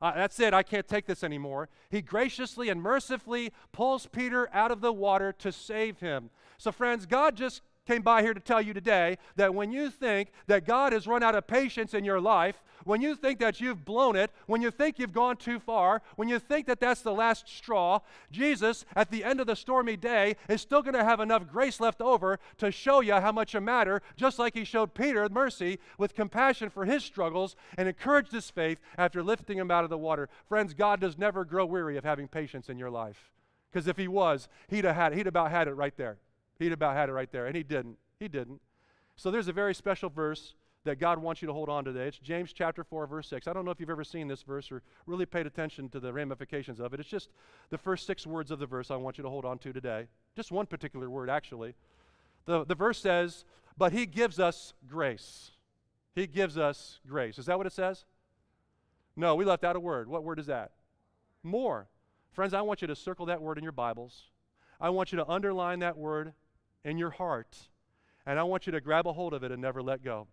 Uh, 0.00 0.12
that's 0.14 0.38
it, 0.38 0.54
I 0.54 0.62
can't 0.62 0.86
take 0.86 1.06
this 1.06 1.24
anymore. 1.24 1.68
He 1.90 2.00
graciously 2.02 2.68
and 2.68 2.80
mercifully 2.80 3.52
pulls 3.72 4.06
Peter 4.06 4.48
out 4.52 4.70
of 4.70 4.80
the 4.80 4.92
water 4.92 5.32
to 5.38 5.50
save 5.50 5.98
him. 5.98 6.30
So, 6.56 6.70
friends, 6.70 7.04
God 7.04 7.36
just 7.36 7.62
came 7.88 8.02
by 8.02 8.20
here 8.20 8.34
to 8.34 8.40
tell 8.40 8.60
you 8.60 8.74
today 8.74 9.16
that 9.36 9.54
when 9.54 9.72
you 9.72 9.88
think 9.88 10.28
that 10.46 10.66
God 10.66 10.92
has 10.92 11.06
run 11.06 11.22
out 11.22 11.34
of 11.34 11.46
patience 11.46 11.94
in 11.94 12.04
your 12.04 12.20
life, 12.20 12.62
when 12.84 13.00
you 13.00 13.16
think 13.16 13.38
that 13.38 13.62
you've 13.62 13.86
blown 13.86 14.14
it, 14.14 14.30
when 14.46 14.60
you 14.60 14.70
think 14.70 14.98
you've 14.98 15.14
gone 15.14 15.38
too 15.38 15.58
far, 15.58 16.02
when 16.16 16.28
you 16.28 16.38
think 16.38 16.66
that 16.66 16.80
that's 16.80 17.00
the 17.00 17.14
last 17.14 17.48
straw, 17.48 18.00
Jesus, 18.30 18.84
at 18.94 19.10
the 19.10 19.24
end 19.24 19.40
of 19.40 19.46
the 19.46 19.56
stormy 19.56 19.96
day, 19.96 20.36
is 20.50 20.60
still 20.60 20.82
going 20.82 20.94
to 20.94 21.02
have 21.02 21.18
enough 21.18 21.48
grace 21.50 21.80
left 21.80 22.02
over 22.02 22.38
to 22.58 22.70
show 22.70 23.00
you 23.00 23.14
how 23.14 23.32
much 23.32 23.54
you 23.54 23.60
matter, 23.62 24.02
just 24.16 24.38
like 24.38 24.52
he 24.52 24.64
showed 24.64 24.92
Peter 24.92 25.26
mercy 25.30 25.78
with 25.96 26.14
compassion 26.14 26.68
for 26.68 26.84
his 26.84 27.02
struggles 27.02 27.56
and 27.78 27.88
encouraged 27.88 28.32
his 28.32 28.50
faith 28.50 28.78
after 28.98 29.22
lifting 29.22 29.56
him 29.56 29.70
out 29.70 29.84
of 29.84 29.90
the 29.90 29.96
water. 29.96 30.28
Friends, 30.46 30.74
God 30.74 31.00
does 31.00 31.16
never 31.16 31.42
grow 31.42 31.64
weary 31.64 31.96
of 31.96 32.04
having 32.04 32.28
patience 32.28 32.68
in 32.68 32.78
your 32.78 32.90
life. 32.90 33.30
Because 33.72 33.88
if 33.88 33.96
he 33.96 34.08
was, 34.08 34.46
he'd 34.68 34.84
have 34.84 34.94
had, 34.94 35.14
he'd 35.14 35.26
about 35.26 35.50
had 35.50 35.68
it 35.68 35.72
right 35.72 35.96
there. 35.96 36.18
He'd 36.58 36.72
about 36.72 36.96
had 36.96 37.08
it 37.08 37.12
right 37.12 37.30
there, 37.30 37.46
and 37.46 37.56
he 37.56 37.62
didn't. 37.62 37.98
He 38.18 38.28
didn't. 38.28 38.60
So 39.16 39.30
there's 39.30 39.48
a 39.48 39.52
very 39.52 39.74
special 39.74 40.10
verse 40.10 40.54
that 40.84 40.98
God 40.98 41.18
wants 41.18 41.42
you 41.42 41.46
to 41.46 41.52
hold 41.52 41.68
on 41.68 41.84
to 41.84 41.92
today. 41.92 42.06
It's 42.06 42.18
James 42.18 42.52
chapter 42.52 42.82
4, 42.82 43.06
verse 43.06 43.28
6. 43.28 43.46
I 43.46 43.52
don't 43.52 43.64
know 43.64 43.70
if 43.70 43.80
you've 43.80 43.90
ever 43.90 44.04
seen 44.04 44.28
this 44.28 44.42
verse 44.42 44.70
or 44.72 44.82
really 45.06 45.26
paid 45.26 45.46
attention 45.46 45.88
to 45.90 46.00
the 46.00 46.12
ramifications 46.12 46.80
of 46.80 46.94
it. 46.94 47.00
It's 47.00 47.08
just 47.08 47.28
the 47.70 47.78
first 47.78 48.06
six 48.06 48.26
words 48.26 48.50
of 48.50 48.58
the 48.58 48.66
verse 48.66 48.90
I 48.90 48.96
want 48.96 49.18
you 49.18 49.24
to 49.24 49.30
hold 49.30 49.44
on 49.44 49.58
to 49.58 49.72
today. 49.72 50.06
Just 50.34 50.50
one 50.50 50.66
particular 50.66 51.10
word, 51.10 51.28
actually. 51.30 51.74
The, 52.46 52.64
the 52.64 52.74
verse 52.74 52.98
says, 52.98 53.44
But 53.76 53.92
he 53.92 54.06
gives 54.06 54.40
us 54.40 54.72
grace. 54.88 55.50
He 56.14 56.26
gives 56.26 56.56
us 56.56 57.00
grace. 57.06 57.38
Is 57.38 57.46
that 57.46 57.58
what 57.58 57.66
it 57.66 57.72
says? 57.72 58.04
No, 59.14 59.34
we 59.34 59.44
left 59.44 59.64
out 59.64 59.76
a 59.76 59.80
word. 59.80 60.08
What 60.08 60.24
word 60.24 60.38
is 60.38 60.46
that? 60.46 60.72
More. 61.42 61.88
Friends, 62.32 62.54
I 62.54 62.60
want 62.62 62.82
you 62.82 62.88
to 62.88 62.96
circle 62.96 63.26
that 63.26 63.42
word 63.42 63.58
in 63.58 63.64
your 63.64 63.72
Bibles. 63.72 64.30
I 64.80 64.90
want 64.90 65.12
you 65.12 65.16
to 65.16 65.28
underline 65.28 65.80
that 65.80 65.98
word 65.98 66.32
in 66.84 66.98
your 66.98 67.10
heart, 67.10 67.56
and 68.26 68.38
I 68.38 68.42
want 68.42 68.66
you 68.66 68.72
to 68.72 68.80
grab 68.80 69.06
a 69.06 69.12
hold 69.12 69.34
of 69.34 69.42
it 69.42 69.52
and 69.52 69.60
never 69.60 69.82
let 69.82 70.02
go. 70.02 70.26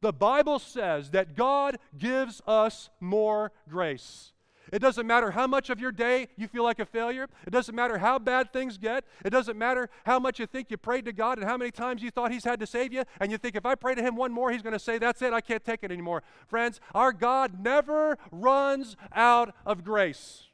The 0.00 0.12
Bible 0.12 0.58
says 0.58 1.10
that 1.10 1.36
God 1.36 1.78
gives 1.98 2.40
us 2.46 2.88
more 3.00 3.52
grace. 3.68 4.32
It 4.72 4.78
doesn't 4.78 5.06
matter 5.06 5.32
how 5.32 5.46
much 5.46 5.68
of 5.68 5.80
your 5.80 5.90
day 5.90 6.28
you 6.36 6.46
feel 6.46 6.62
like 6.62 6.78
a 6.78 6.86
failure. 6.86 7.26
It 7.46 7.50
doesn't 7.50 7.74
matter 7.74 7.98
how 7.98 8.18
bad 8.18 8.52
things 8.52 8.78
get. 8.78 9.04
It 9.24 9.30
doesn't 9.30 9.58
matter 9.58 9.90
how 10.04 10.18
much 10.18 10.38
you 10.38 10.46
think 10.46 10.70
you 10.70 10.76
prayed 10.76 11.04
to 11.06 11.12
God 11.12 11.38
and 11.38 11.46
how 11.46 11.56
many 11.56 11.70
times 11.70 12.02
you 12.02 12.10
thought 12.10 12.30
He's 12.30 12.44
had 12.44 12.60
to 12.60 12.66
save 12.66 12.92
you. 12.92 13.02
And 13.20 13.32
you 13.32 13.38
think, 13.38 13.56
if 13.56 13.66
I 13.66 13.74
pray 13.74 13.94
to 13.94 14.02
Him 14.02 14.16
one 14.16 14.32
more, 14.32 14.52
He's 14.52 14.62
going 14.62 14.72
to 14.72 14.78
say, 14.78 14.98
That's 14.98 15.22
it, 15.22 15.32
I 15.32 15.40
can't 15.40 15.64
take 15.64 15.80
it 15.82 15.90
anymore. 15.90 16.22
Friends, 16.46 16.80
our 16.94 17.12
God 17.12 17.64
never 17.64 18.16
runs 18.30 18.96
out 19.12 19.54
of 19.66 19.82
grace. 19.82 20.44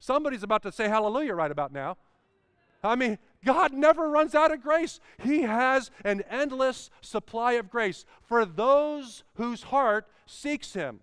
Somebody's 0.00 0.42
about 0.42 0.62
to 0.62 0.72
say 0.72 0.88
hallelujah 0.88 1.34
right 1.34 1.50
about 1.50 1.72
now. 1.72 1.96
I 2.82 2.96
mean, 2.96 3.18
God 3.44 3.72
never 3.72 4.10
runs 4.10 4.34
out 4.34 4.52
of 4.52 4.62
grace. 4.62 5.00
He 5.22 5.42
has 5.42 5.90
an 6.04 6.22
endless 6.28 6.90
supply 7.00 7.52
of 7.52 7.70
grace 7.70 8.04
for 8.22 8.44
those 8.44 9.24
whose 9.34 9.64
heart 9.64 10.06
seeks 10.26 10.74
Him. 10.74 11.00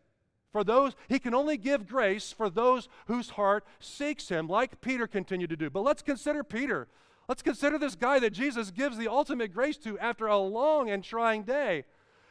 For 0.52 0.64
those, 0.64 0.96
He 1.08 1.20
can 1.20 1.34
only 1.34 1.58
give 1.58 1.88
grace 1.88 2.32
for 2.32 2.50
those 2.50 2.88
whose 3.08 3.32
heart 3.32 3.66
seeks 3.80 4.30
Him, 4.30 4.48
like 4.48 4.82
Peter 4.82 5.08
continued 5.08 5.50
to 5.50 5.58
do. 5.58 5.70
But 5.70 5.84
let's 5.84 6.02
consider 6.02 6.44
Peter. 6.44 6.88
Let's 7.28 7.42
consider 7.42 7.78
this 7.78 7.96
guy 7.96 8.20
that 8.20 8.34
Jesus 8.34 8.72
gives 8.72 8.98
the 8.98 9.10
ultimate 9.10 9.54
grace 9.54 9.78
to 9.80 10.00
after 10.00 10.28
a 10.28 10.38
long 10.38 10.90
and 10.90 11.04
trying 11.04 11.44
day. 11.44 11.86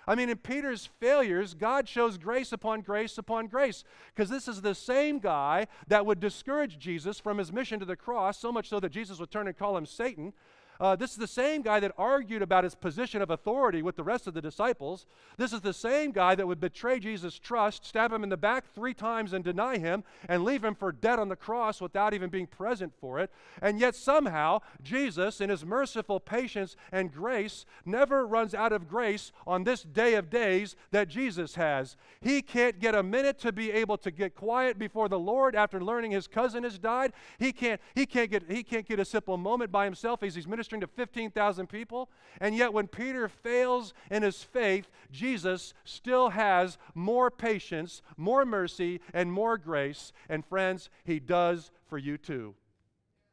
I 0.07 0.15
mean, 0.15 0.29
in 0.29 0.37
Peter's 0.37 0.89
failures, 1.01 1.55
God 1.55 1.89
shows 1.89 2.17
grace 2.17 2.53
upon 2.53 2.83
grace 2.83 3.19
upon 3.19 3.49
grace. 3.49 3.83
Because 4.15 4.31
this 4.31 4.47
is 4.47 4.63
the 4.63 4.75
same 4.75 5.19
guy 5.19 5.67
that 5.89 6.07
would 6.07 6.21
discourage 6.21 6.79
Jesus 6.79 7.19
from 7.19 7.39
his 7.39 7.53
mission 7.53 7.81
to 7.81 7.87
the 7.87 7.97
cross, 7.97 8.39
so 8.39 8.53
much 8.53 8.69
so 8.69 8.79
that 8.81 8.91
Jesus 8.91 9.19
would 9.19 9.31
turn 9.31 9.49
and 9.49 9.59
call 9.59 9.77
him 9.77 9.87
Satan. 9.87 10.33
Uh, 10.81 10.97
this 10.97 11.13
is 11.13 11.17
the 11.17 11.27
same 11.27 11.63
guy 11.63 11.81
that 11.81 11.93
argued 11.97 12.43
about 12.43 12.65
his 12.65 12.75
position 12.75 13.23
of 13.23 13.31
authority 13.31 13.83
with 13.83 13.97
the 13.97 14.03
rest 14.05 14.27
of 14.27 14.35
the 14.35 14.43
disciples. 14.43 15.07
This 15.37 15.53
is 15.53 15.61
the 15.61 15.73
same 15.73 16.13
guy 16.13 16.35
that 16.35 16.47
would 16.47 16.61
betray 16.61 16.99
Jesus' 16.99 17.39
trust, 17.39 17.87
stab 17.87 18.13
him 18.13 18.23
in 18.23 18.29
the 18.29 18.37
back 18.37 18.65
three 18.75 18.95
times 18.95 19.33
and 19.33 19.43
deny 19.43 19.79
him, 19.79 20.05
and 20.29 20.45
leave 20.45 20.65
him 20.65 20.75
for 20.75 20.93
dead 20.93 21.19
on 21.19 21.29
the 21.29 21.37
cross 21.37 21.81
without 21.81 22.13
even 22.13 22.31
being 22.31 22.47
present 22.47 22.93
for 23.01 23.19
it. 23.19 23.31
And 23.63 23.81
yet, 23.81 23.95
somehow, 23.95 24.61
Jesus, 24.83 25.41
in 25.41 25.51
his 25.51 25.65
merciful 25.65 26.21
patience 26.21 26.77
and 26.93 27.13
grace, 27.13 27.65
never 27.85 28.27
runs 28.27 28.55
out 28.55 28.73
of 28.73 28.89
grace 28.89 29.33
on 29.47 29.65
this 29.65 29.83
day 29.83 30.15
of 30.15 30.31
days 30.31 30.77
that 30.91 31.09
Jesus 31.09 31.55
has. 31.55 31.97
He 32.21 32.43
can't 32.43 32.79
get 32.79 32.95
a 32.95 33.03
minute 33.03 33.39
to 33.41 33.53
be 33.53 33.73
able 33.73 33.97
to 33.99 34.11
get 34.11 34.35
quiet 34.35 34.79
before 34.79 35.09
the 35.09 35.19
Lord 35.19 35.55
after 35.55 35.83
learning 35.83 36.11
his 36.11 36.27
cousin 36.27 36.65
has 36.65 36.79
died. 36.79 37.13
He 37.39 37.53
can't, 37.53 37.81
he 37.95 38.05
can't, 38.07 38.31
get, 38.31 38.51
he 38.51 38.63
can't 38.63 38.87
get 38.87 39.01
a 39.01 39.05
simple 39.05 39.37
moment 39.37 39.73
by 39.73 39.85
himself 39.85 40.23
as 40.23 40.35
he's 40.35 40.47
ministering 40.47 40.66
ministering 40.67 40.81
to 40.81 40.87
15,000 40.87 41.69
people. 41.69 42.11
And 42.41 42.57
yet, 42.57 42.73
when 42.73 42.89
Peter 42.89 43.29
fails 43.29 43.95
in 44.11 44.23
his 44.23 44.43
faith, 44.43 44.91
Jesus 45.11 45.75
still 45.85 46.31
has 46.31 46.79
more 46.95 47.31
patience, 47.31 48.03
more 48.17 48.45
mercy, 48.45 49.01
and 49.13 49.33
more 49.33 49.59
grace. 49.59 50.13
And 50.29 50.45
friends, 50.45 50.91
he 51.05 51.21
does 51.21 51.71
for 51.89 51.99
you 51.99 52.19
too. 52.19 52.55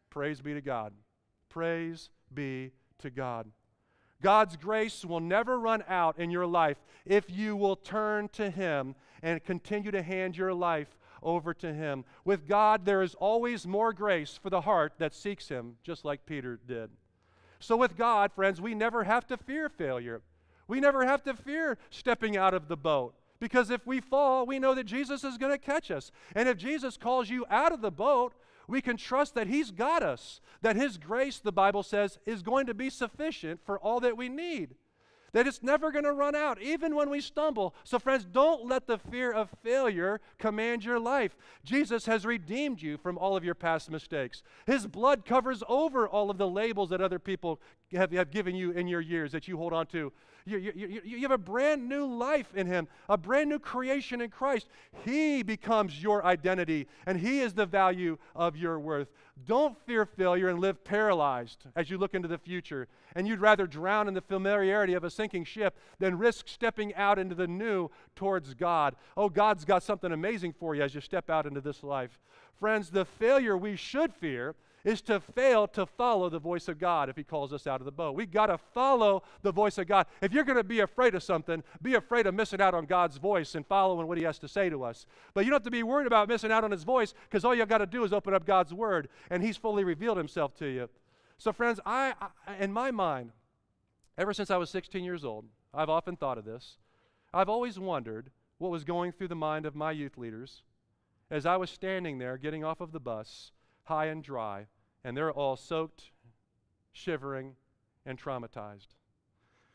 Praise 0.09 0.41
be 0.41 0.53
to 0.53 0.61
God. 0.61 0.93
Praise 1.49 2.09
be 2.33 2.71
to 2.99 3.09
God. 3.09 3.47
God's 4.21 4.55
grace 4.55 5.03
will 5.03 5.19
never 5.19 5.59
run 5.59 5.83
out 5.87 6.17
in 6.19 6.29
your 6.29 6.45
life 6.45 6.77
if 7.05 7.29
you 7.29 7.55
will 7.55 7.75
turn 7.75 8.29
to 8.29 8.49
Him 8.49 8.95
and 9.21 9.43
continue 9.43 9.91
to 9.91 10.01
hand 10.01 10.37
your 10.37 10.53
life 10.53 10.97
over 11.21 11.53
to 11.55 11.73
Him. 11.73 12.05
With 12.23 12.47
God, 12.47 12.85
there 12.85 13.01
is 13.01 13.15
always 13.15 13.67
more 13.67 13.91
grace 13.91 14.39
for 14.41 14.49
the 14.49 14.61
heart 14.61 14.93
that 14.99 15.13
seeks 15.13 15.49
Him, 15.49 15.75
just 15.83 16.05
like 16.05 16.25
Peter 16.25 16.57
did. 16.65 16.89
So, 17.63 17.77
with 17.77 17.95
God, 17.95 18.33
friends, 18.33 18.59
we 18.59 18.75
never 18.75 19.05
have 19.05 19.25
to 19.27 19.37
fear 19.37 19.69
failure. 19.69 20.21
We 20.67 20.81
never 20.81 21.05
have 21.05 21.23
to 21.23 21.33
fear 21.33 21.77
stepping 21.89 22.35
out 22.35 22.53
of 22.53 22.67
the 22.67 22.75
boat. 22.75 23.15
Because 23.39 23.69
if 23.69 23.87
we 23.87 24.01
fall, 24.01 24.45
we 24.45 24.59
know 24.59 24.75
that 24.75 24.83
Jesus 24.83 25.23
is 25.23 25.37
going 25.37 25.53
to 25.53 25.57
catch 25.57 25.89
us. 25.89 26.11
And 26.35 26.49
if 26.49 26.57
Jesus 26.57 26.97
calls 26.97 27.29
you 27.29 27.45
out 27.49 27.71
of 27.71 27.79
the 27.79 27.89
boat, 27.89 28.33
we 28.67 28.81
can 28.81 28.97
trust 28.97 29.33
that 29.35 29.47
He's 29.47 29.71
got 29.71 30.03
us, 30.03 30.41
that 30.61 30.75
His 30.75 30.97
grace, 30.97 31.39
the 31.39 31.53
Bible 31.53 31.83
says, 31.83 32.19
is 32.25 32.41
going 32.41 32.65
to 32.65 32.73
be 32.73 32.89
sufficient 32.89 33.61
for 33.65 33.79
all 33.79 34.01
that 34.01 34.17
we 34.17 34.27
need, 34.27 34.75
that 35.33 35.47
it's 35.47 35.61
never 35.61 35.91
going 35.91 36.05
to 36.05 36.13
run 36.13 36.35
out, 36.35 36.61
even 36.61 36.95
when 36.95 37.09
we 37.09 37.19
stumble. 37.19 37.75
So, 37.83 37.99
friends, 37.99 38.23
don't 38.23 38.67
let 38.67 38.87
the 38.87 38.97
fear 38.97 39.31
of 39.31 39.49
failure 39.63 40.21
command 40.37 40.85
your 40.85 40.99
life. 40.99 41.35
Jesus 41.63 42.05
has 42.05 42.25
redeemed 42.25 42.81
you 42.81 42.97
from 42.97 43.17
all 43.17 43.35
of 43.35 43.43
your 43.43 43.55
past 43.55 43.91
mistakes. 43.91 44.43
His 44.65 44.87
blood 44.87 45.25
covers 45.25 45.63
over 45.67 46.07
all 46.07 46.29
of 46.29 46.37
the 46.37 46.47
labels 46.47 46.89
that 46.89 47.01
other 47.01 47.19
people 47.19 47.59
have, 47.93 48.11
have 48.11 48.31
given 48.31 48.55
you 48.55 48.71
in 48.71 48.87
your 48.87 49.01
years 49.01 49.31
that 49.31 49.47
you 49.47 49.57
hold 49.57 49.73
on 49.73 49.87
to. 49.87 50.13
You, 50.45 50.57
you, 50.57 50.73
you, 50.75 51.01
you 51.03 51.21
have 51.21 51.31
a 51.31 51.37
brand 51.37 51.87
new 51.87 52.05
life 52.05 52.53
in 52.55 52.67
Him, 52.67 52.87
a 53.07 53.17
brand 53.17 53.49
new 53.49 53.59
creation 53.59 54.21
in 54.21 54.29
Christ. 54.29 54.67
He 55.05 55.41
becomes 55.41 56.01
your 56.01 56.25
identity, 56.25 56.87
and 57.05 57.19
He 57.19 57.39
is 57.39 57.53
the 57.53 57.65
value 57.65 58.17
of 58.35 58.57
your 58.57 58.79
worth. 58.79 59.07
Don't 59.45 59.77
fear 59.85 60.05
failure 60.05 60.49
and 60.49 60.59
live 60.59 60.83
paralyzed 60.83 61.65
as 61.75 61.89
you 61.89 61.97
look 61.97 62.13
into 62.13 62.27
the 62.27 62.37
future. 62.37 62.87
And 63.15 63.27
you'd 63.27 63.39
rather 63.41 63.65
drown 63.65 64.07
in 64.07 64.13
the 64.13 64.21
familiarity 64.21 64.93
of 64.93 65.03
a 65.03 65.09
sinking 65.09 65.45
ship 65.45 65.77
than 65.99 66.17
risk 66.17 66.47
stepping 66.47 66.93
out 66.95 67.17
into 67.17 67.35
the 67.35 67.47
new 67.47 67.89
towards 68.15 68.53
God. 68.53 68.95
Oh, 69.17 69.29
God's 69.29 69.65
got 69.65 69.81
something 69.83 70.11
amazing 70.11 70.53
for 70.53 70.75
you 70.75 70.83
as 70.83 70.93
you 70.93 71.01
step 71.01 71.29
out 71.29 71.45
into 71.45 71.61
this 71.61 71.83
life. 71.83 72.19
Friends, 72.59 72.89
the 72.89 73.05
failure 73.05 73.57
we 73.57 73.75
should 73.75 74.13
fear 74.13 74.55
is 74.83 75.01
to 75.01 75.19
fail 75.19 75.67
to 75.67 75.85
follow 75.85 76.29
the 76.29 76.39
voice 76.39 76.67
of 76.67 76.77
God 76.77 77.09
if 77.09 77.15
He 77.15 77.23
calls 77.23 77.53
us 77.53 77.67
out 77.67 77.79
of 77.79 77.85
the 77.85 77.91
boat. 77.91 78.15
we 78.15 78.25
got 78.25 78.47
to 78.47 78.57
follow 78.57 79.23
the 79.41 79.51
voice 79.51 79.77
of 79.77 79.87
God. 79.87 80.07
If 80.21 80.33
you're 80.33 80.43
going 80.43 80.57
to 80.57 80.63
be 80.63 80.81
afraid 80.81 81.15
of 81.15 81.23
something, 81.23 81.63
be 81.81 81.95
afraid 81.95 82.27
of 82.27 82.35
missing 82.35 82.61
out 82.61 82.73
on 82.73 82.85
God's 82.85 83.17
voice 83.17 83.55
and 83.55 83.65
following 83.65 84.07
what 84.07 84.17
He 84.17 84.23
has 84.25 84.39
to 84.39 84.47
say 84.47 84.69
to 84.69 84.83
us. 84.83 85.05
But 85.33 85.45
you 85.45 85.51
don't 85.51 85.57
have 85.57 85.63
to 85.63 85.71
be 85.71 85.83
worried 85.83 86.07
about 86.07 86.27
missing 86.27 86.51
out 86.51 86.63
on 86.63 86.71
His 86.71 86.83
voice 86.83 87.13
because 87.29 87.45
all 87.45 87.55
you've 87.55 87.69
got 87.69 87.77
to 87.79 87.85
do 87.85 88.03
is 88.03 88.13
open 88.13 88.33
up 88.33 88.45
God's 88.45 88.73
Word 88.73 89.07
and 89.29 89.41
He's 89.41 89.57
fully 89.57 89.83
revealed 89.83 90.17
Himself 90.17 90.53
to 90.55 90.65
you. 90.65 90.89
So, 91.37 91.51
friends, 91.51 91.79
I, 91.85 92.13
I, 92.47 92.55
in 92.59 92.71
my 92.71 92.91
mind, 92.91 93.31
ever 94.17 94.33
since 94.33 94.51
I 94.51 94.57
was 94.57 94.69
16 94.69 95.03
years 95.03 95.25
old, 95.25 95.45
I've 95.73 95.89
often 95.89 96.15
thought 96.15 96.37
of 96.37 96.45
this. 96.45 96.77
I've 97.33 97.49
always 97.49 97.79
wondered 97.79 98.29
what 98.59 98.71
was 98.71 98.83
going 98.83 99.11
through 99.11 99.29
the 99.29 99.35
mind 99.35 99.65
of 99.65 99.75
my 99.75 99.91
youth 99.91 100.17
leaders 100.17 100.61
as 101.31 101.45
I 101.45 101.57
was 101.57 101.69
standing 101.69 102.19
there 102.19 102.37
getting 102.37 102.63
off 102.63 102.79
of 102.79 102.91
the 102.91 102.99
bus, 102.99 103.51
high 103.83 104.05
and 104.05 104.23
dry, 104.23 104.67
and 105.03 105.15
they're 105.15 105.31
all 105.31 105.55
soaked, 105.55 106.11
shivering, 106.91 107.55
and 108.05 108.21
traumatized. 108.21 108.95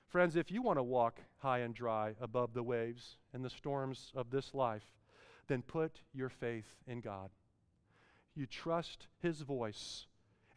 Friends, 0.07 0.37
if 0.37 0.51
you 0.51 0.63
want 0.63 0.79
to 0.79 0.83
walk 0.83 1.21
high 1.39 1.59
and 1.59 1.75
dry 1.75 2.15
above 2.21 2.55
the 2.55 2.63
waves 2.63 3.17
and 3.35 3.45
the 3.45 3.51
storms 3.51 4.11
of 4.15 4.31
this 4.31 4.55
life, 4.55 4.95
then 5.49 5.63
put 5.63 6.01
your 6.15 6.29
faith 6.29 6.67
in 6.87 7.01
God. 7.01 7.31
You 8.35 8.47
trust 8.47 9.07
His 9.21 9.43
voice 9.43 10.07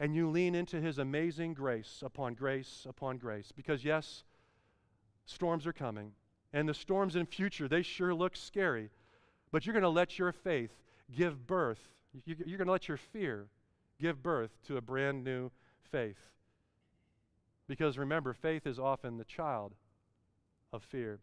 and 0.00 0.14
you 0.14 0.28
lean 0.30 0.54
into 0.54 0.80
His 0.80 0.98
amazing 0.98 1.54
grace 1.54 2.02
upon 2.04 2.34
grace 2.34 2.86
upon 2.88 3.18
grace. 3.18 3.52
Because, 3.52 3.84
yes, 3.84 4.24
storms 5.26 5.66
are 5.66 5.72
coming, 5.72 6.12
and 6.52 6.68
the 6.68 6.74
storms 6.74 7.14
in 7.14 7.26
future, 7.26 7.68
they 7.68 7.82
sure 7.82 8.14
look 8.14 8.36
scary, 8.36 8.90
but 9.50 9.64
you're 9.66 9.74
going 9.74 9.82
to 9.82 9.88
let 9.88 10.18
your 10.18 10.32
faith 10.32 10.70
give 11.14 11.46
birth. 11.46 11.90
You're 12.24 12.58
going 12.58 12.66
to 12.66 12.72
let 12.72 12.88
your 12.88 12.96
fear 12.96 13.48
give 14.00 14.22
birth 14.22 14.50
to 14.66 14.76
a 14.76 14.80
brand 14.80 15.24
new 15.24 15.50
faith. 15.90 16.30
Because 17.68 17.96
remember, 17.96 18.32
faith 18.32 18.66
is 18.66 18.78
often 18.78 19.16
the 19.16 19.24
child 19.24 19.74
of 20.72 20.82
fear. 20.82 21.20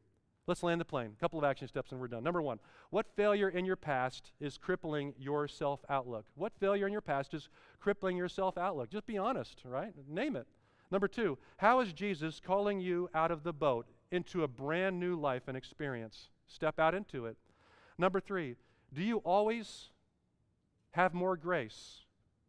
Let's 0.47 0.63
land 0.63 0.81
the 0.81 0.85
plane. 0.85 1.11
A 1.15 1.19
couple 1.19 1.37
of 1.37 1.45
action 1.45 1.67
steps 1.67 1.91
and 1.91 2.01
we're 2.01 2.07
done. 2.07 2.23
Number 2.23 2.41
one, 2.41 2.59
what 2.89 3.05
failure 3.15 3.49
in 3.49 3.65
your 3.65 3.75
past 3.75 4.31
is 4.39 4.57
crippling 4.57 5.13
your 5.19 5.47
self 5.47 5.81
outlook? 5.89 6.25
What 6.33 6.53
failure 6.59 6.87
in 6.87 6.91
your 6.91 7.01
past 7.01 7.35
is 7.35 7.49
crippling 7.79 8.17
your 8.17 8.29
self 8.29 8.57
outlook? 8.57 8.89
Just 8.89 9.05
be 9.05 9.17
honest, 9.17 9.61
right? 9.63 9.93
Name 10.07 10.35
it. 10.35 10.47
Number 10.89 11.07
two, 11.07 11.37
how 11.57 11.81
is 11.81 11.93
Jesus 11.93 12.41
calling 12.43 12.79
you 12.79 13.09
out 13.13 13.29
of 13.29 13.43
the 13.43 13.53
boat 13.53 13.85
into 14.11 14.41
a 14.41 14.47
brand 14.47 14.99
new 14.99 15.15
life 15.15 15.43
and 15.47 15.55
experience? 15.55 16.29
Step 16.47 16.79
out 16.79 16.95
into 16.95 17.27
it. 17.27 17.37
Number 17.99 18.19
three, 18.19 18.55
do 18.91 19.03
you 19.03 19.17
always 19.17 19.91
have 20.91 21.13
more 21.13 21.37
grace? 21.37 21.99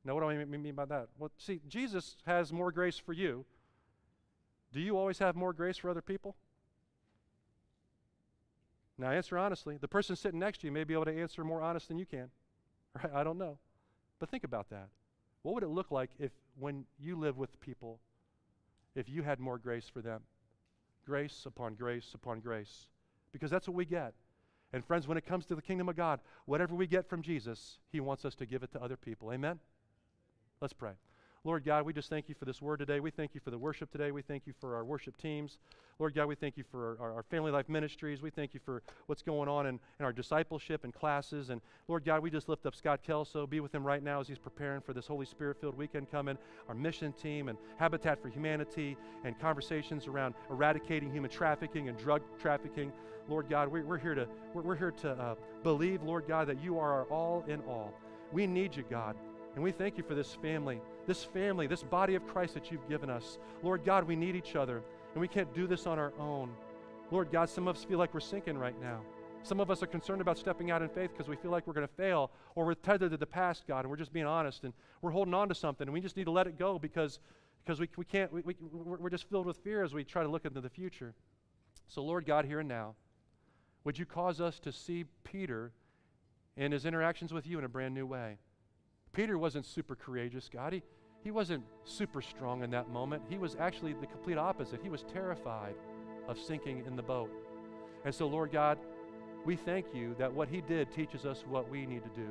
Now, 0.05 0.15
what 0.15 0.21
do 0.21 0.31
I 0.31 0.45
mean 0.45 0.75
by 0.75 0.87
that? 0.87 1.09
Well, 1.19 1.31
see, 1.37 1.61
Jesus 1.69 2.17
has 2.25 2.53
more 2.53 2.73
grace 2.73 2.99
for 2.99 3.13
you. 3.13 3.45
Do 4.73 4.81
you 4.81 4.97
always 4.97 5.19
have 5.19 5.37
more 5.37 5.53
grace 5.53 5.77
for 5.77 5.91
other 5.91 6.01
people? 6.01 6.37
Now, 8.97 9.11
answer 9.11 9.39
honestly. 9.39 9.79
The 9.79 9.89
person 9.89 10.15
sitting 10.15 10.39
next 10.39 10.61
to 10.61 10.67
you 10.67 10.73
may 10.73 10.85
be 10.85 10.95
able 10.95 11.07
to 11.07 11.21
answer 11.21 11.43
more 11.43 11.63
honest 11.63 11.89
than 11.89 11.99
you 11.99 12.07
can. 12.07 12.31
Right? 13.05 13.15
I 13.15 13.23
don't 13.23 13.39
know. 13.39 13.57
But 14.19 14.31
think 14.31 14.43
about 14.43 14.69
that. 14.71 14.89
What 15.43 15.55
would 15.55 15.63
it 15.63 15.69
look 15.69 15.93
like 15.93 16.11
if, 16.19 16.33
when 16.59 16.85
you 16.99 17.17
live 17.17 17.39
with 17.39 17.61
people, 17.61 18.01
if 18.97 19.09
you 19.09 19.23
had 19.23 19.39
more 19.39 19.59
grace 19.59 19.89
for 19.89 20.03
them? 20.03 20.23
Grace 21.07 21.45
upon 21.47 21.75
grace 21.75 22.11
upon 22.15 22.41
grace. 22.41 22.89
Because 23.33 23.49
that's 23.49 23.69
what 23.69 23.77
we 23.77 23.85
get. 23.85 24.13
And 24.73 24.85
friends, 24.85 25.09
when 25.09 25.19
it 25.19 25.27
comes 25.27 25.47
to 25.47 25.55
the 25.55 25.63
kingdom 25.63 25.89
of 25.89 25.97
God, 25.97 26.21
whatever 26.47 26.75
we 26.75 26.87
get 26.87 27.09
from 27.09 27.23
Jesus, 27.23 27.79
He 27.91 28.01
wants 28.01 28.25
us 28.25 28.35
to 28.37 28.47
give 28.47 28.63
it 28.63 28.73
to 28.73 28.83
other 28.83 28.97
people. 28.97 29.33
Amen? 29.33 29.59
Let's 30.61 30.73
pray. 30.73 30.93
Lord 31.43 31.65
God, 31.65 31.87
we 31.87 31.95
just 31.95 32.11
thank 32.11 32.29
you 32.29 32.35
for 32.35 32.45
this 32.45 32.61
word 32.61 32.81
today. 32.81 33.01
We 33.01 33.11
thank 33.11 33.35
you 33.35 33.41
for 33.43 33.51
the 33.51 33.57
worship 33.57 33.91
today. 33.91 34.11
We 34.11 34.21
thank 34.21 34.47
you 34.47 34.53
for 34.61 34.77
our 34.77 34.85
worship 34.85 35.17
teams. 35.17 35.57
Lord 35.99 36.15
God, 36.15 36.27
we 36.27 36.35
thank 36.35 36.59
you 36.59 36.65
for 36.71 36.99
our, 37.01 37.15
our, 37.15 37.23
family 37.23 37.51
life 37.51 37.67
ministries. 37.67 38.21
We 38.21 38.29
thank 38.29 38.53
you 38.53 38.61
for 38.63 38.83
what's 39.07 39.23
going 39.23 39.49
on 39.49 39.65
in, 39.65 39.81
in 39.99 40.05
our 40.05 40.13
discipleship 40.13 40.85
and 40.85 40.93
classes. 40.93 41.49
And 41.49 41.63
Lord 41.89 42.05
God, 42.05 42.23
we 42.23 42.31
just 42.31 42.51
lift 42.51 42.67
up 42.67 42.75
Scott 42.75 43.03
Kelso. 43.03 43.47
Be 43.47 43.61
with 43.61 43.75
him 43.75 43.83
right 43.83 44.03
now 44.03 44.21
as 44.21 44.29
he's 44.29 44.39
preparing 44.39 44.83
for 44.83 44.93
this 44.93 45.07
Holy 45.07 45.25
Spirit 45.25 45.59
filled 45.59 45.79
weekend 45.79 46.11
coming. 46.11 46.37
Our 46.69 46.75
mission 46.75 47.15
team 47.15 47.49
and 47.49 47.57
Habitat 47.79 48.21
for 48.21 48.29
Humanity 48.29 48.99
and 49.25 49.39
conversations 49.41 50.07
around 50.07 50.35
eradicating 50.51 51.11
human 51.11 51.31
trafficking 51.31 51.89
and 51.89 51.97
drug 51.97 52.21
trafficking. 52.39 52.93
Lord 53.31 53.49
God, 53.49 53.69
we, 53.69 53.81
are 53.81 53.97
here 53.97 54.15
to, 54.15 54.29
we're, 54.53 54.63
we're 54.63 54.77
here 54.77 54.91
to 54.91 55.13
uh, 55.13 55.35
believe, 55.63 56.03
Lord 56.03 56.25
God, 56.29 56.49
that 56.49 56.63
you 56.63 56.79
are 56.79 56.93
our 56.93 57.05
all 57.05 57.45
in 57.49 57.61
all. 57.63 57.95
We 58.31 58.47
need 58.47 58.77
you, 58.77 58.85
God. 58.91 59.17
And 59.55 59.65
we 59.65 59.73
thank 59.73 59.99
you 59.99 60.05
for 60.05 60.15
this 60.15 60.35
family, 60.35 60.81
this 61.07 61.25
family, 61.25 61.67
this 61.67 61.83
body 61.83 62.15
of 62.15 62.27
Christ 62.27 62.55
that 62.55 62.71
you've 62.71 62.89
given 62.89 63.11
us. 63.11 63.39
Lord 63.63 63.85
God, 63.85 64.05
we 64.05 64.17
need 64.17 64.37
each 64.37 64.55
other, 64.57 64.83
and 65.13 65.21
we 65.21 65.29
can't 65.29 65.53
do 65.55 65.67
this 65.67 65.87
on 65.87 65.99
our 65.99 66.13
own. 66.19 66.51
Lord 67.11 67.33
God, 67.33 67.49
some 67.49 67.67
of 67.67 67.77
us 67.77 67.85
feel 67.85 67.99
like 67.99 68.15
we're 68.15 68.21
sinking 68.21 68.57
right 68.57 68.81
now. 68.81 69.01
Some 69.43 69.59
of 69.59 69.71
us 69.71 69.83
are 69.83 69.87
concerned 69.87 70.21
about 70.21 70.39
stepping 70.39 70.71
out 70.71 70.83
in 70.83 70.89
faith 70.89 71.11
because 71.13 71.29
we 71.29 71.37
feel 71.37 71.51
like 71.51 71.67
we're 71.67 71.73
going 71.73 71.87
to 71.87 71.95
fail 71.95 72.31
or 72.55 72.67
we're 72.67 72.75
tethered 72.75 73.11
to 73.11 73.17
the 73.17 73.27
past, 73.27 73.67
God, 73.67 73.81
and 73.81 73.91
we're 73.91 73.97
just 73.97 74.13
being 74.13 74.27
honest 74.27 74.65
and 74.65 74.73
we're 75.01 75.11
holding 75.11 75.35
on 75.35 75.49
to 75.49 75.55
something 75.55 75.87
and 75.87 75.93
we 75.93 76.01
just 76.01 76.17
need 76.17 76.25
to 76.25 76.31
let 76.31 76.47
it 76.47 76.59
go 76.59 76.79
because, 76.79 77.19
because 77.65 77.81
we, 77.81 77.89
we 77.97 78.05
can't, 78.05 78.31
we, 78.33 78.43
we, 78.43 78.55
we're 78.61 79.11
just 79.11 79.29
filled 79.31 79.47
with 79.47 79.57
fear 79.59 79.83
as 79.83 79.95
we 79.95 80.05
try 80.05 80.23
to 80.23 80.29
look 80.29 80.45
into 80.45 80.61
the 80.61 80.69
future. 80.69 81.15
So, 81.89 82.03
Lord 82.03 82.27
God, 82.27 82.45
here 82.45 82.61
and 82.61 82.69
now, 82.69 82.95
would 83.85 83.99
you 83.99 84.05
cause 84.05 84.41
us 84.41 84.61
to 84.61 84.73
see 84.73 85.07
Peter 85.25 85.73
in 86.57 86.71
his 86.71 86.85
interactions 86.85 87.33
with 87.33 87.47
you 87.47 87.59
in 87.59 87.65
a 87.65 87.69
brand 87.69 87.95
new 87.95 88.07
way? 88.07 88.37
Peter 89.13 89.39
wasn't 89.39 89.67
super 89.67 89.95
courageous, 89.95 90.49
God. 90.53 90.73
He, 90.73 90.83
he 91.23 91.31
wasn't 91.31 91.65
super 91.85 92.23
strong 92.23 92.63
in 92.63 92.71
that 92.71 92.89
moment. 92.89 93.23
He 93.29 93.39
was 93.39 93.57
actually 93.59 93.93
the 93.95 94.07
complete 94.07 94.39
opposite. 94.39 94.81
He 94.83 94.89
was 94.89 95.05
terrified 95.13 95.75
of 96.29 96.39
sinking 96.39 96.85
in 96.87 96.97
the 96.97 97.03
boat. 97.03 97.31
And 98.05 98.15
so, 98.15 98.27
Lord 98.27 98.53
God, 98.53 98.79
we 99.45 99.57
thank 99.57 99.87
you 99.95 100.15
that 100.19 100.33
what 100.33 100.49
he 100.49 100.61
did 100.61 100.93
teaches 100.93 101.27
us 101.27 101.45
what 101.49 101.69
we 101.69 101.87
need 101.87 102.03
to 102.05 102.11
do, 102.11 102.29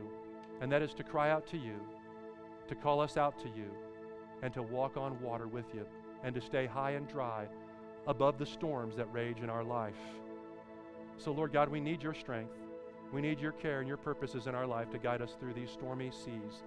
and 0.61 0.71
that 0.71 0.81
is 0.81 0.93
to 0.95 1.03
cry 1.03 1.31
out 1.31 1.45
to 1.47 1.57
you, 1.57 1.75
to 2.67 2.75
call 2.75 3.01
us 3.01 3.17
out 3.17 3.37
to 3.39 3.47
you, 3.49 3.69
and 4.41 4.53
to 4.53 4.61
walk 4.61 4.95
on 4.95 5.21
water 5.21 5.47
with 5.47 5.65
you, 5.73 5.85
and 6.23 6.33
to 6.35 6.41
stay 6.41 6.65
high 6.65 6.91
and 6.91 7.07
dry 7.07 7.47
above 8.07 8.37
the 8.37 8.45
storms 8.45 8.95
that 8.95 9.11
rage 9.11 9.39
in 9.41 9.49
our 9.49 9.63
life. 9.63 9.99
So, 11.17 11.31
Lord 11.31 11.51
God, 11.51 11.69
we 11.69 11.79
need 11.79 12.01
your 12.01 12.13
strength. 12.13 12.55
We 13.11 13.21
need 13.21 13.39
your 13.39 13.53
care 13.53 13.79
and 13.79 13.87
your 13.87 13.97
purposes 13.97 14.47
in 14.47 14.55
our 14.55 14.67
life 14.67 14.89
to 14.91 14.99
guide 14.99 15.21
us 15.21 15.35
through 15.39 15.53
these 15.53 15.71
stormy 15.71 16.11
seas. 16.11 16.63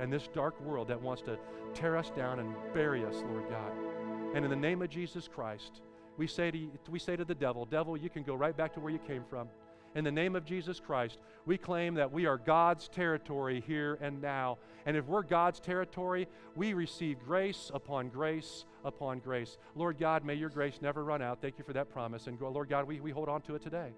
and 0.00 0.12
this 0.12 0.28
dark 0.34 0.60
world 0.62 0.88
that 0.88 1.00
wants 1.00 1.22
to 1.22 1.38
tear 1.74 1.96
us 1.96 2.10
down 2.16 2.40
and 2.40 2.54
bury 2.74 3.04
us, 3.04 3.22
Lord 3.30 3.44
God. 3.48 3.72
And 4.34 4.44
in 4.44 4.50
the 4.50 4.56
name 4.56 4.82
of 4.82 4.88
Jesus 4.88 5.28
Christ, 5.28 5.82
we 6.16 6.26
say 6.26 6.50
to, 6.50 6.70
we 6.90 6.98
say 6.98 7.14
to 7.14 7.24
the 7.24 7.34
devil, 7.34 7.66
Devil, 7.66 7.96
you 7.96 8.10
can 8.10 8.22
go 8.22 8.34
right 8.34 8.56
back 8.56 8.72
to 8.74 8.80
where 8.80 8.92
you 8.92 8.98
came 8.98 9.22
from. 9.28 9.48
In 9.94 10.04
the 10.04 10.10
name 10.10 10.34
of 10.34 10.46
Jesus 10.46 10.80
Christ, 10.80 11.18
we 11.44 11.58
claim 11.58 11.94
that 11.94 12.10
we 12.10 12.24
are 12.24 12.38
God's 12.38 12.88
territory 12.88 13.62
here 13.66 13.98
and 14.00 14.22
now. 14.22 14.56
And 14.86 14.96
if 14.96 15.06
we're 15.06 15.22
God's 15.22 15.60
territory, 15.60 16.26
we 16.56 16.72
receive 16.72 17.18
grace 17.24 17.70
upon 17.74 18.08
grace 18.08 18.64
upon 18.84 19.18
grace. 19.18 19.58
Lord 19.74 19.98
God, 19.98 20.24
may 20.24 20.34
your 20.34 20.48
grace 20.48 20.78
never 20.80 21.04
run 21.04 21.20
out. 21.20 21.42
Thank 21.42 21.58
you 21.58 21.64
for 21.64 21.74
that 21.74 21.90
promise. 21.90 22.26
And 22.26 22.40
Lord 22.40 22.70
God, 22.70 22.88
we, 22.88 23.00
we 23.00 23.10
hold 23.10 23.28
on 23.28 23.42
to 23.42 23.54
it 23.54 23.62
today. 23.62 23.90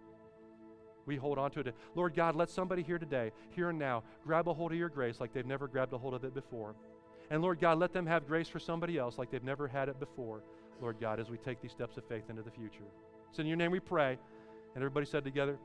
We 1.06 1.16
hold 1.16 1.38
on 1.38 1.50
to 1.52 1.60
it. 1.60 1.74
Lord 1.94 2.14
God, 2.14 2.36
let 2.36 2.50
somebody 2.50 2.82
here 2.82 2.98
today, 2.98 3.32
here 3.50 3.70
and 3.70 3.78
now, 3.78 4.02
grab 4.24 4.48
a 4.48 4.54
hold 4.54 4.72
of 4.72 4.78
your 4.78 4.88
grace 4.88 5.20
like 5.20 5.32
they've 5.32 5.46
never 5.46 5.68
grabbed 5.68 5.92
a 5.92 5.98
hold 5.98 6.14
of 6.14 6.24
it 6.24 6.34
before. 6.34 6.74
And 7.30 7.42
Lord 7.42 7.60
God, 7.60 7.78
let 7.78 7.92
them 7.92 8.06
have 8.06 8.26
grace 8.26 8.48
for 8.48 8.58
somebody 8.58 8.98
else 8.98 9.18
like 9.18 9.30
they've 9.30 9.42
never 9.42 9.66
had 9.66 9.88
it 9.88 9.98
before, 9.98 10.42
Lord 10.80 10.96
God, 11.00 11.20
as 11.20 11.30
we 11.30 11.38
take 11.38 11.60
these 11.60 11.72
steps 11.72 11.96
of 11.96 12.04
faith 12.04 12.24
into 12.28 12.42
the 12.42 12.50
future. 12.50 12.84
It's 13.30 13.38
in 13.38 13.46
your 13.46 13.56
name 13.56 13.70
we 13.70 13.80
pray. 13.80 14.18
And 14.74 14.82
everybody 14.82 15.06
said 15.06 15.24
together, 15.24 15.58